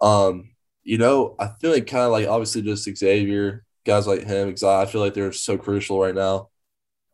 Um, 0.00 0.50
you 0.84 0.96
know, 0.96 1.36
I 1.38 1.48
feel 1.60 1.72
like 1.72 1.86
kind 1.86 2.04
of 2.04 2.12
like 2.12 2.28
obviously 2.28 2.62
just 2.62 2.84
Xavier 2.84 3.66
guys 3.88 4.06
like 4.06 4.24
him 4.24 4.48
because 4.48 4.62
I 4.62 4.86
feel 4.86 5.00
like 5.00 5.14
they're 5.14 5.32
so 5.32 5.56
crucial 5.56 5.98
right 6.00 6.14
now. 6.14 6.50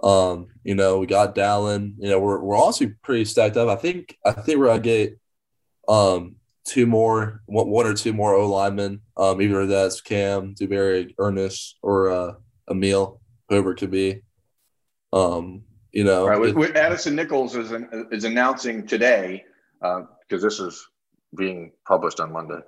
Um, 0.02 0.48
you 0.64 0.74
know, 0.74 0.98
we 0.98 1.06
got 1.06 1.34
Dallan. 1.34 1.94
You 1.98 2.10
know, 2.10 2.18
we're 2.20 2.40
we're 2.40 2.56
also 2.56 2.90
pretty 3.02 3.24
stacked 3.24 3.56
up. 3.56 3.68
I 3.68 3.76
think 3.76 4.18
I 4.26 4.32
think 4.32 4.58
we're 4.58 4.66
gonna 4.66 4.80
get 4.80 5.18
um 5.88 6.36
two 6.66 6.86
more, 6.86 7.42
one, 7.46 7.68
one 7.68 7.86
or 7.86 7.94
two 7.94 8.12
more 8.12 8.34
O 8.34 8.50
linemen. 8.50 9.00
Um, 9.16 9.40
either 9.40 9.66
that's 9.66 10.00
Cam, 10.00 10.54
Dewberry, 10.54 11.14
Earnest, 11.18 11.76
or 11.82 12.10
uh, 12.10 12.32
Aamil, 12.68 13.20
whoever 13.48 13.72
it 13.72 13.76
could 13.78 13.90
be. 13.90 14.22
Um, 15.12 15.62
you 15.92 16.04
know, 16.04 16.26
right. 16.26 16.42
it- 16.48 16.56
With, 16.56 16.74
Addison 16.74 17.14
Nichols 17.14 17.54
is 17.54 17.70
an, 17.70 18.08
is 18.10 18.24
announcing 18.24 18.86
today 18.86 19.44
because 19.80 20.42
this 20.42 20.58
is 20.58 20.88
being 21.36 21.72
published 21.86 22.18
on 22.18 22.32
Monday. 22.32 22.60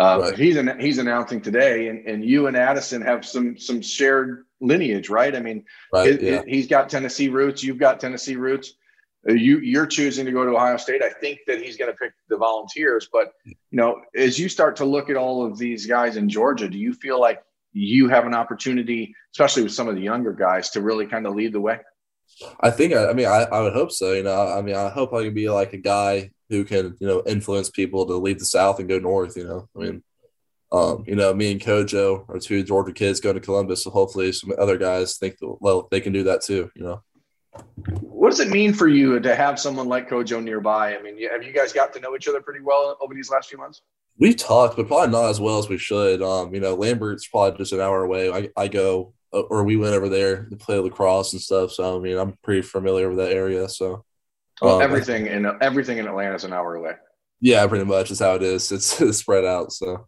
Um, 0.00 0.20
Right. 0.22 0.38
He's 0.38 0.56
an, 0.56 0.80
he's 0.80 0.98
announcing 0.98 1.40
today, 1.42 1.88
and, 1.88 2.06
and 2.06 2.24
you 2.24 2.46
and 2.46 2.56
Addison 2.56 3.02
have 3.02 3.24
some 3.24 3.58
some 3.58 3.82
shared 3.82 4.44
lineage, 4.60 5.08
right? 5.10 5.34
I 5.36 5.40
mean, 5.40 5.64
right, 5.92 6.08
it- 6.08 6.22
yeah. 6.22 6.40
it- 6.40 6.48
he's 6.48 6.66
got 6.66 6.88
Tennessee 6.88 7.28
roots. 7.28 7.62
You've 7.62 7.78
got 7.78 8.00
Tennessee 8.00 8.36
roots. 8.36 8.74
Uh, 9.28 9.32
You 9.34 9.58
you're 9.58 9.86
choosing 9.86 10.24
to 10.26 10.32
go 10.32 10.44
to 10.44 10.52
Ohio 10.56 10.78
State. 10.78 11.02
I 11.02 11.10
think 11.10 11.40
that 11.46 11.60
he's 11.62 11.76
going 11.76 11.90
to 11.92 11.96
pick 11.96 12.12
the 12.30 12.38
Volunteers. 12.38 13.08
But 13.12 13.32
you 13.44 13.54
know, 13.72 14.00
as 14.16 14.38
you 14.38 14.48
start 14.48 14.76
to 14.76 14.86
look 14.86 15.10
at 15.10 15.16
all 15.16 15.44
of 15.44 15.58
these 15.58 15.84
guys 15.86 16.16
in 16.16 16.28
Georgia, 16.30 16.68
do 16.68 16.78
you 16.78 16.94
feel 16.94 17.20
like 17.20 17.42
you 17.74 18.08
have 18.08 18.24
an 18.26 18.34
opportunity, 18.34 19.14
especially 19.34 19.62
with 19.64 19.72
some 19.72 19.86
of 19.88 19.94
the 19.96 20.00
younger 20.00 20.32
guys, 20.32 20.70
to 20.70 20.80
really 20.80 21.06
kind 21.06 21.26
of 21.26 21.34
lead 21.34 21.52
the 21.52 21.60
way? 21.60 21.78
I 22.60 22.70
think 22.70 22.94
I, 22.94 23.10
I 23.10 23.12
mean 23.12 23.26
I, 23.26 23.42
I 23.52 23.60
would 23.60 23.74
hope 23.74 23.92
so. 23.92 24.12
You 24.12 24.22
know, 24.22 24.34
I 24.58 24.62
mean 24.62 24.76
I 24.76 24.88
hope 24.88 25.12
I 25.12 25.24
can 25.24 25.34
be 25.34 25.50
like 25.50 25.74
a 25.74 25.78
guy 25.78 26.30
who 26.50 26.64
can 26.64 26.96
you 27.00 27.06
know 27.06 27.22
influence 27.26 27.70
people 27.70 28.06
to 28.06 28.14
leave 28.14 28.38
the 28.38 28.44
South 28.44 28.78
and 28.78 28.88
go 28.88 28.98
north. 28.98 29.36
You 29.36 29.44
know, 29.44 29.68
I 29.76 29.78
mean, 29.78 30.02
um, 30.72 31.04
you 31.06 31.14
know, 31.14 31.32
me 31.32 31.52
and 31.52 31.60
Kojo 31.60 32.28
are 32.28 32.38
two 32.38 32.62
Georgia 32.62 32.92
kids 32.92 33.20
going 33.20 33.36
to 33.36 33.40
Columbus, 33.40 33.84
so 33.84 33.90
hopefully 33.90 34.32
some 34.32 34.52
other 34.58 34.76
guys 34.76 35.16
think 35.16 35.38
that, 35.38 35.56
well 35.60 35.88
they 35.90 36.00
can 36.00 36.12
do 36.12 36.24
that 36.24 36.42
too. 36.42 36.70
You 36.74 36.82
know, 36.82 37.02
What 38.00 38.30
does 38.30 38.40
it 38.40 38.50
mean 38.50 38.74
for 38.74 38.88
you 38.88 39.20
to 39.20 39.34
have 39.34 39.58
someone 39.58 39.88
like 39.88 40.10
Kojo 40.10 40.42
nearby? 40.42 40.96
I 40.96 41.02
mean, 41.02 41.16
have 41.30 41.42
you 41.42 41.52
guys 41.52 41.72
got 41.72 41.92
to 41.94 42.00
know 42.00 42.14
each 42.14 42.28
other 42.28 42.40
pretty 42.40 42.60
well 42.60 42.96
over 43.00 43.14
these 43.14 43.30
last 43.30 43.48
few 43.48 43.58
months? 43.58 43.82
We've 44.18 44.36
talked, 44.36 44.76
but 44.76 44.88
probably 44.88 45.08
not 45.08 45.30
as 45.30 45.40
well 45.40 45.58
as 45.58 45.68
we 45.68 45.78
should. 45.78 46.20
Um, 46.20 46.52
you 46.54 46.60
know, 46.60 46.74
Lambert's 46.74 47.26
probably 47.26 47.56
just 47.56 47.72
an 47.72 47.80
hour 47.80 48.04
away. 48.04 48.30
I, 48.30 48.50
I 48.54 48.68
go 48.68 49.14
uh, 49.32 49.40
or 49.42 49.64
we 49.64 49.76
went 49.76 49.94
over 49.94 50.08
there 50.08 50.44
to 50.44 50.56
play 50.56 50.78
lacrosse 50.78 51.32
and 51.32 51.40
stuff. 51.40 51.72
So 51.72 51.96
I 51.96 52.00
mean, 52.00 52.18
I'm 52.18 52.36
pretty 52.42 52.62
familiar 52.62 53.08
with 53.08 53.18
that 53.18 53.32
area. 53.32 53.68
So 53.68 54.04
Well, 54.60 54.76
um, 54.76 54.82
everything 54.82 55.26
in 55.26 55.50
everything 55.60 55.98
in 55.98 56.06
Atlanta 56.06 56.34
is 56.34 56.44
an 56.44 56.52
hour 56.52 56.74
away. 56.74 56.92
yeah, 57.40 57.66
pretty 57.66 57.84
much 57.84 58.10
is 58.10 58.18
how 58.18 58.34
it 58.34 58.42
is. 58.42 58.70
It's, 58.72 59.00
it's 59.02 59.18
spread 59.18 59.44
out. 59.44 59.72
So 59.72 60.06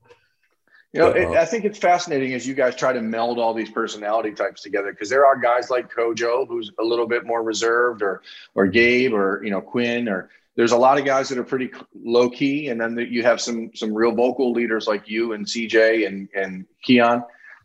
You 0.93 1.01
know, 1.01 1.09
it, 1.09 1.25
Uh-huh. 1.25 1.41
I 1.41 1.45
think 1.47 1.65
it's 1.65 1.79
fascinating 1.79 2.35
as 2.35 2.47
you 2.47 2.55
guys 2.55 2.77
try 2.77 2.93
to 2.93 3.01
meld 3.01 3.39
all 3.39 3.55
these 3.55 3.71
personality 3.71 4.33
types 4.33 4.63
together 4.63 4.93
because 4.93 5.09
there 5.09 5.25
are 5.25 5.39
guys 5.39 5.71
like 5.71 5.91
Kojo 5.91 6.47
who's 6.47 6.71
a 6.79 6.85
little 6.85 7.07
bit 7.07 7.25
more 7.25 7.43
reserved, 7.43 8.03
or 8.03 8.23
or 8.55 8.67
Gabe, 8.67 9.15
or 9.15 9.41
you 9.43 9.51
know 9.51 9.63
Quinn, 9.63 10.09
or 10.09 10.29
there's 10.55 10.73
a 10.73 10.77
lot 10.77 10.99
of 10.99 11.07
guys 11.07 11.31
that 11.31 11.39
are 11.39 11.45
pretty 11.45 11.71
low 11.95 12.29
key, 12.29 12.69
and 12.69 12.79
then 12.79 12.99
you 13.11 13.23
have 13.23 13.41
some 13.41 13.71
some 13.75 13.95
real 13.95 14.13
vocal 14.13 14.53
leaders 14.53 14.87
like 14.87 15.09
you 15.09 15.33
and 15.33 15.47
CJ 15.47 16.07
and 16.07 16.29
and 16.35 16.67
Keon. 16.83 17.25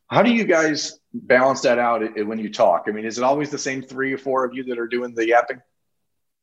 How 0.09 0.21
do 0.23 0.31
you 0.31 0.45
guys 0.45 1.01
balance 1.13 1.59
that 1.61 1.79
out 1.79 2.01
when 2.25 2.39
you 2.39 2.49
talk? 2.49 2.85
I 2.87 2.91
mean, 2.91 3.03
is 3.03 3.17
it 3.17 3.25
always 3.25 3.49
the 3.49 3.57
same 3.57 3.81
three 3.81 4.13
or 4.13 4.17
four 4.17 4.45
of 4.45 4.53
you 4.55 4.63
that 4.63 4.79
are 4.79 4.87
doing 4.87 5.13
the 5.13 5.27
yapping? 5.27 5.61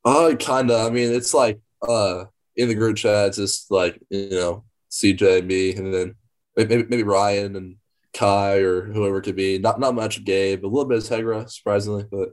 Uh, 0.04 0.34
kind 0.38 0.70
of. 0.70 0.86
I 0.86 0.90
mean, 0.90 1.12
it's 1.12 1.34
like 1.34 1.60
uh 1.86 2.24
in 2.56 2.68
the 2.68 2.74
group 2.74 2.96
chat, 2.96 3.28
it's 3.28 3.36
just 3.36 3.70
like 3.70 4.00
you 4.10 4.30
know 4.30 4.64
CJ, 4.90 5.44
me, 5.44 5.74
and 5.74 5.92
then 5.92 6.14
maybe 6.56 6.84
maybe 6.88 7.02
Ryan 7.02 7.56
and 7.56 7.76
Kai 8.12 8.58
or 8.58 8.92
whoever 8.92 9.18
it 9.18 9.22
could 9.22 9.36
be. 9.36 9.58
Not 9.58 9.80
not 9.80 9.94
much 9.94 10.24
Gabe, 10.24 10.64
a 10.64 10.68
little 10.68 10.84
bit 10.86 10.98
of 10.98 11.04
Tegra, 11.04 11.50
surprisingly, 11.50 12.04
but 12.10 12.30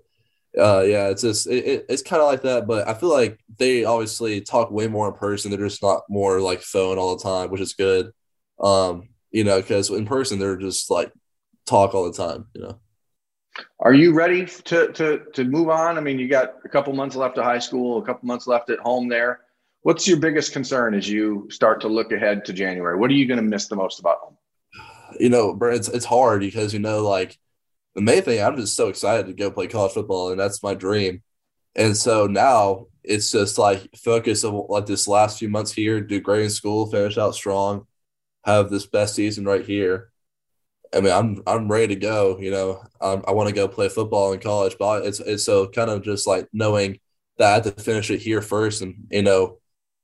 uh, 0.60 0.82
yeah, 0.82 1.08
it's 1.08 1.22
just 1.22 1.48
it, 1.48 1.66
it, 1.66 1.86
it's 1.90 2.02
kind 2.02 2.22
of 2.22 2.28
like 2.28 2.42
that. 2.44 2.68
But 2.68 2.88
I 2.88 2.94
feel 2.94 3.10
like 3.10 3.40
they 3.58 3.86
obviously 3.86 4.42
talk 4.42 4.72
way 4.72 4.88
more 4.88 5.08
in 5.08 5.14
person. 5.16 5.50
They're 5.52 5.60
just 5.68 5.82
not 5.84 6.04
more 6.10 6.42
like 6.42 6.62
phone 6.62 6.98
all 6.98 7.16
the 7.16 7.24
time, 7.24 7.50
which 7.52 7.62
is 7.62 7.74
good. 7.74 8.12
Um, 8.60 9.10
you 9.32 9.44
know, 9.44 9.62
because 9.62 9.90
in 9.90 10.06
person 10.06 10.40
they're 10.40 10.58
just 10.58 10.92
like 10.92 11.12
talk 11.66 11.96
all 11.96 12.12
the 12.12 12.18
time. 12.18 12.48
You 12.54 12.62
know. 12.64 12.80
Are 13.80 13.94
you 13.94 14.14
ready 14.14 14.46
to 14.46 14.92
to 14.94 15.22
to 15.34 15.44
move 15.44 15.70
on? 15.70 15.98
I 15.98 16.02
mean, 16.02 16.20
you 16.20 16.28
got 16.28 16.56
a 16.64 16.70
couple 16.70 16.94
months 16.94 17.16
left 17.16 17.38
of 17.38 17.44
high 17.44 17.60
school, 17.60 18.02
a 18.02 18.06
couple 18.06 18.28
months 18.28 18.48
left 18.48 18.70
at 18.70 18.80
home 18.80 19.10
there. 19.10 19.42
What's 19.82 20.08
your 20.08 20.18
biggest 20.18 20.54
concern 20.54 20.94
as 20.94 21.10
you 21.10 21.48
start 21.50 21.82
to 21.82 21.88
look 21.88 22.12
ahead 22.12 22.46
to 22.46 22.54
January? 22.54 22.98
What 22.98 23.10
are 23.10 23.16
you 23.16 23.28
going 23.28 23.40
to 23.40 23.44
miss 23.44 23.68
the 23.68 23.76
most 23.76 24.00
about 24.00 24.20
home? 24.20 24.38
you 25.20 25.30
know, 25.30 25.58
it's 25.62 25.88
it's 25.88 26.06
hard 26.06 26.42
because 26.42 26.74
you 26.74 26.80
know, 26.80 27.08
like 27.08 27.38
the 27.96 28.02
main 28.02 28.22
thing, 28.22 28.42
I'm 28.42 28.56
just 28.56 28.76
so 28.76 28.88
excited 28.88 29.28
to 29.28 29.34
go 29.34 29.52
play 29.52 29.68
college 29.68 29.94
football, 29.94 30.32
and 30.32 30.40
that's 30.40 30.64
my 30.64 30.74
dream. 30.74 31.24
And 31.76 31.96
so 31.96 32.28
now 32.28 32.88
it's 33.04 33.32
just 33.32 33.58
like 33.58 33.90
focus 33.98 34.44
of 34.44 34.54
like 34.70 34.86
this 34.86 35.08
last 35.08 35.40
few 35.40 35.50
months 35.50 35.72
here, 35.72 36.02
do 36.02 36.20
great 36.20 36.44
in 36.44 36.50
school, 36.50 36.88
finish 36.88 37.18
out 37.18 37.36
strong, 37.36 37.88
have 38.46 38.70
this 38.70 38.86
best 38.86 39.16
season 39.16 39.46
right 39.46 39.66
here. 39.66 40.11
I 40.94 41.00
mean, 41.00 41.14
I'm 41.14 41.42
I'm 41.48 41.72
ready 41.72 41.96
to 41.96 41.96
go. 41.96 42.38
You 42.40 42.52
know, 42.52 42.84
um, 43.00 43.24
I 43.28 43.32
want 43.32 43.50
to 43.50 43.56
go 43.56 43.68
play 43.68 43.90
football 43.90 44.34
in 44.34 44.40
college, 44.40 44.76
but 44.78 45.06
it's 45.06 45.20
it's 45.20 45.46
so 45.46 45.68
kind 45.68 45.90
of 45.90 46.04
just 46.04 46.28
like 46.28 46.48
knowing 46.52 47.00
that 47.38 47.50
I 47.50 47.54
have 47.56 47.76
to 47.76 47.84
finish 47.84 48.12
it 48.12 48.22
here 48.22 48.42
first, 48.42 48.82
and 48.82 49.08
you 49.10 49.22
know, 49.22 49.60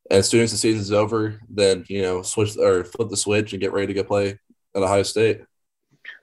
and 0.10 0.20
as 0.20 0.30
soon 0.30 0.42
as 0.42 0.52
the 0.52 0.58
season's 0.58 0.92
over, 0.92 1.40
then 1.50 1.86
you 1.90 2.02
know, 2.02 2.22
switch 2.22 2.58
or 2.58 2.86
flip 2.86 3.10
the 3.10 3.18
switch 3.18 3.54
and 3.54 3.62
get 3.62 3.74
ready 3.74 3.88
to 3.88 3.94
go 3.94 4.04
play 4.04 4.40
at 4.76 4.84
Ohio 4.84 5.04
State. 5.04 5.42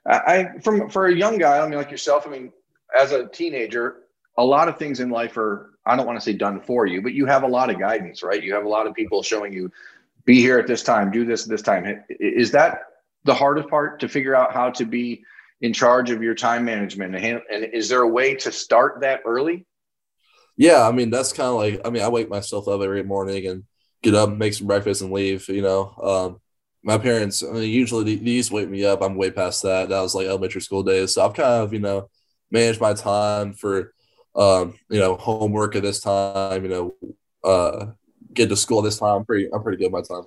I, 0.06 0.18
I 0.18 0.58
from 0.60 0.88
for 0.88 1.06
a 1.06 1.14
young 1.14 1.38
guy, 1.38 1.58
I 1.58 1.68
mean, 1.68 1.78
like 1.78 1.90
yourself. 1.90 2.26
I 2.26 2.30
mean, 2.30 2.52
as 2.98 3.12
a 3.12 3.26
teenager, 3.28 4.04
a 4.38 4.44
lot 4.44 4.68
of 4.68 4.78
things 4.78 5.00
in 5.00 5.10
life 5.10 5.36
are 5.36 5.74
I 5.84 5.96
don't 5.96 6.06
want 6.06 6.18
to 6.18 6.24
say 6.24 6.32
done 6.32 6.60
for 6.60 6.86
you, 6.86 7.02
but 7.02 7.12
you 7.12 7.26
have 7.26 7.42
a 7.42 7.48
lot 7.48 7.68
of 7.68 7.78
guidance, 7.78 8.22
right? 8.22 8.42
You 8.42 8.54
have 8.54 8.64
a 8.64 8.68
lot 8.68 8.86
of 8.86 8.94
people 8.94 9.22
showing 9.22 9.52
you, 9.52 9.70
be 10.24 10.40
here 10.40 10.58
at 10.58 10.66
this 10.66 10.82
time, 10.82 11.10
do 11.10 11.26
this 11.26 11.44
at 11.44 11.50
this 11.50 11.60
time. 11.60 12.02
Is 12.08 12.50
that 12.52 12.84
the 13.24 13.34
hardest 13.34 13.68
part 13.68 14.00
to 14.00 14.08
figure 14.08 14.34
out 14.34 14.52
how 14.52 14.70
to 14.70 14.84
be 14.84 15.24
in 15.60 15.72
charge 15.72 16.10
of 16.10 16.22
your 16.22 16.34
time 16.34 16.64
management? 16.64 17.14
And, 17.14 17.40
and 17.50 17.64
is 17.72 17.88
there 17.88 18.02
a 18.02 18.08
way 18.08 18.34
to 18.36 18.52
start 18.52 19.00
that 19.00 19.20
early? 19.26 19.66
Yeah, 20.56 20.86
I 20.86 20.92
mean 20.92 21.10
that's 21.10 21.32
kind 21.32 21.48
of 21.48 21.56
like 21.56 21.80
I 21.84 21.90
mean 21.90 22.02
I 22.02 22.08
wake 22.08 22.28
myself 22.28 22.68
up 22.68 22.80
every 22.80 23.02
morning 23.02 23.46
and 23.46 23.64
get 24.02 24.14
up, 24.14 24.30
make 24.30 24.54
some 24.54 24.68
breakfast, 24.68 25.02
and 25.02 25.10
leave. 25.12 25.48
You 25.48 25.62
know, 25.62 25.94
um, 26.02 26.40
my 26.84 26.98
parents. 26.98 27.42
I 27.42 27.50
mean, 27.50 27.70
usually 27.70 28.04
they, 28.04 28.22
they 28.22 28.30
used 28.30 28.50
to 28.50 28.54
wake 28.54 28.68
me 28.68 28.84
up. 28.84 29.02
I'm 29.02 29.16
way 29.16 29.30
past 29.30 29.62
that. 29.62 29.88
That 29.88 30.00
was 30.00 30.14
like 30.14 30.26
elementary 30.26 30.60
school 30.60 30.84
days. 30.84 31.14
So 31.14 31.24
I've 31.24 31.34
kind 31.34 31.62
of 31.62 31.72
you 31.72 31.80
know 31.80 32.08
managed 32.50 32.80
my 32.80 32.92
time 32.94 33.54
for 33.54 33.92
um, 34.36 34.74
you 34.88 35.00
know 35.00 35.16
homework 35.16 35.74
at 35.74 35.82
this 35.82 36.00
time. 36.00 36.62
You 36.62 36.70
know, 36.70 36.94
uh, 37.42 37.86
get 38.32 38.48
to 38.50 38.56
school 38.56 38.82
this 38.82 38.98
time. 38.98 39.16
I'm 39.16 39.24
pretty 39.24 39.48
I'm 39.52 39.62
pretty 39.62 39.78
good 39.78 39.92
with 39.92 40.08
my 40.08 40.16
time. 40.16 40.26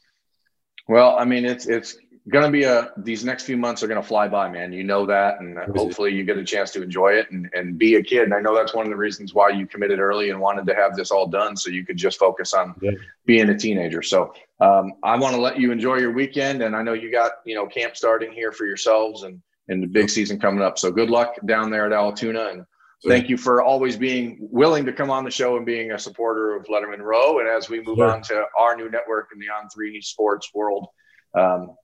Well, 0.89 1.17
I 1.17 1.23
mean, 1.23 1.45
it's 1.45 1.67
it's 1.67 1.97
going 2.29 2.45
to 2.45 2.51
be 2.51 2.63
a 2.63 2.91
these 2.97 3.23
next 3.23 3.43
few 3.43 3.57
months 3.57 3.83
are 3.83 3.87
going 3.87 4.01
to 4.01 4.07
fly 4.07 4.27
by, 4.27 4.49
man. 4.49 4.73
You 4.73 4.83
know 4.83 5.05
that, 5.05 5.39
and 5.39 5.57
hopefully 5.75 6.13
you 6.13 6.23
get 6.23 6.37
a 6.37 6.43
chance 6.43 6.71
to 6.71 6.81
enjoy 6.83 7.13
it 7.13 7.29
and 7.31 7.49
and 7.53 7.77
be 7.77 7.95
a 7.95 8.03
kid. 8.03 8.23
And 8.23 8.33
I 8.33 8.39
know 8.41 8.55
that's 8.55 8.73
one 8.73 8.85
of 8.85 8.89
the 8.89 8.97
reasons 8.97 9.33
why 9.33 9.49
you 9.49 9.65
committed 9.65 9.99
early 9.99 10.29
and 10.29 10.39
wanted 10.39 10.65
to 10.67 10.75
have 10.75 10.95
this 10.95 11.11
all 11.11 11.27
done, 11.27 11.55
so 11.55 11.69
you 11.69 11.85
could 11.85 11.97
just 11.97 12.17
focus 12.19 12.53
on 12.53 12.75
Yeah. 12.81 12.91
being 13.25 13.49
a 13.49 13.57
teenager. 13.57 14.01
So 14.01 14.33
um, 14.59 14.93
I 15.03 15.17
want 15.17 15.35
to 15.35 15.41
let 15.41 15.59
you 15.59 15.71
enjoy 15.71 15.97
your 15.97 16.11
weekend, 16.11 16.61
and 16.61 16.75
I 16.75 16.81
know 16.83 16.93
you 16.93 17.11
got 17.11 17.31
you 17.45 17.55
know 17.55 17.65
camp 17.67 17.95
starting 17.95 18.31
here 18.31 18.51
for 18.51 18.65
yourselves 18.65 19.23
and 19.23 19.41
and 19.69 19.81
the 19.83 19.87
big 19.87 20.09
season 20.09 20.39
coming 20.39 20.61
up. 20.61 20.77
So 20.79 20.91
good 20.91 21.09
luck 21.09 21.35
down 21.45 21.69
there 21.71 21.85
at 21.85 21.93
Altoona 21.93 22.47
and. 22.51 22.65
Thank 23.07 23.29
you 23.29 23.37
for 23.37 23.61
always 23.61 23.95
being 23.95 24.39
willing 24.41 24.83
to 24.87 24.91
come 24.91 25.11
on 25.11 25.23
the 25.23 25.29
show 25.29 25.55
and 25.55 25.63
being 25.67 25.91
a 25.91 25.99
supporter 25.99 26.55
of 26.55 26.65
Lettermen 26.65 26.97
Row. 26.99 27.37
And 27.37 27.47
as 27.47 27.69
we 27.69 27.79
move 27.79 27.97
Sure. 27.99 28.11
on 28.11 28.23
to 28.23 28.45
our 28.59 28.75
new 28.75 28.89
network 28.89 29.29
in 29.31 29.37
the 29.39 29.49
On 29.49 29.69
Three 29.69 30.01
Sports 30.01 30.49
world, 30.51 30.87
um, 31.35 31.75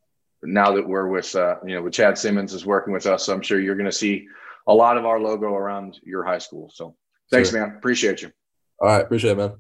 now 0.44 0.74
that 0.74 0.88
we're 0.88 1.08
with 1.08 1.36
uh, 1.36 1.56
you 1.66 1.76
know 1.76 1.82
with 1.82 1.94
Chad 1.94 2.18
Simmons 2.18 2.54
is 2.54 2.66
working 2.66 2.94
with 2.94 3.06
us, 3.06 3.26
so 3.26 3.34
I'm 3.34 3.42
sure 3.42 3.60
you're 3.60 3.76
going 3.76 3.86
to 3.90 3.92
see 3.92 4.28
a 4.68 4.74
lot 4.74 4.98
of 4.98 5.06
our 5.06 5.20
logo 5.20 5.54
around 5.54 6.00
your 6.04 6.24
high 6.24 6.38
school. 6.38 6.70
So 6.74 6.96
thanks, 7.32 7.50
Sure. 7.52 7.66
man. 7.68 7.76
Appreciate 7.78 8.22
you. 8.22 8.32
All 8.80 8.88
right, 8.90 9.02
appreciate 9.02 9.32
it, 9.32 9.38
man. 9.38 9.54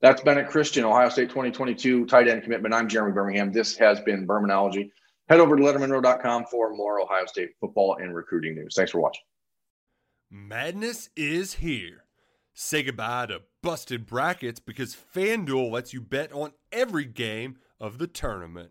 That's 0.00 0.22
Bennett 0.22 0.48
Christian, 0.48 0.84
Ohio 0.84 1.08
State 1.08 1.28
2022 1.30 2.06
tight 2.06 2.28
end 2.28 2.42
commitment. 2.42 2.72
I'm 2.74 2.88
Jeremy 2.88 3.12
Birmingham. 3.12 3.50
This 3.52 3.76
has 3.78 4.00
been 4.00 4.26
Birminology. 4.26 4.90
Head 5.28 5.40
over 5.40 5.56
to 5.56 5.62
lettermenrow.com 5.62 6.44
for 6.50 6.72
more 6.74 7.00
Ohio 7.00 7.26
State 7.26 7.50
football 7.60 7.96
and 8.00 8.14
recruiting 8.14 8.54
news. 8.54 8.74
Thanks 8.76 8.92
for 8.92 9.00
watching. 9.00 9.22
Madness 10.30 11.08
is 11.16 11.54
here. 11.54 12.04
Say 12.54 12.82
goodbye 12.82 13.26
to 13.26 13.42
busted 13.62 14.06
brackets 14.06 14.60
because 14.60 14.96
FanDuel 15.14 15.70
lets 15.70 15.92
you 15.92 16.00
bet 16.00 16.32
on 16.32 16.52
every 16.72 17.04
game 17.04 17.56
of 17.80 17.98
the 17.98 18.06
tournament. 18.06 18.70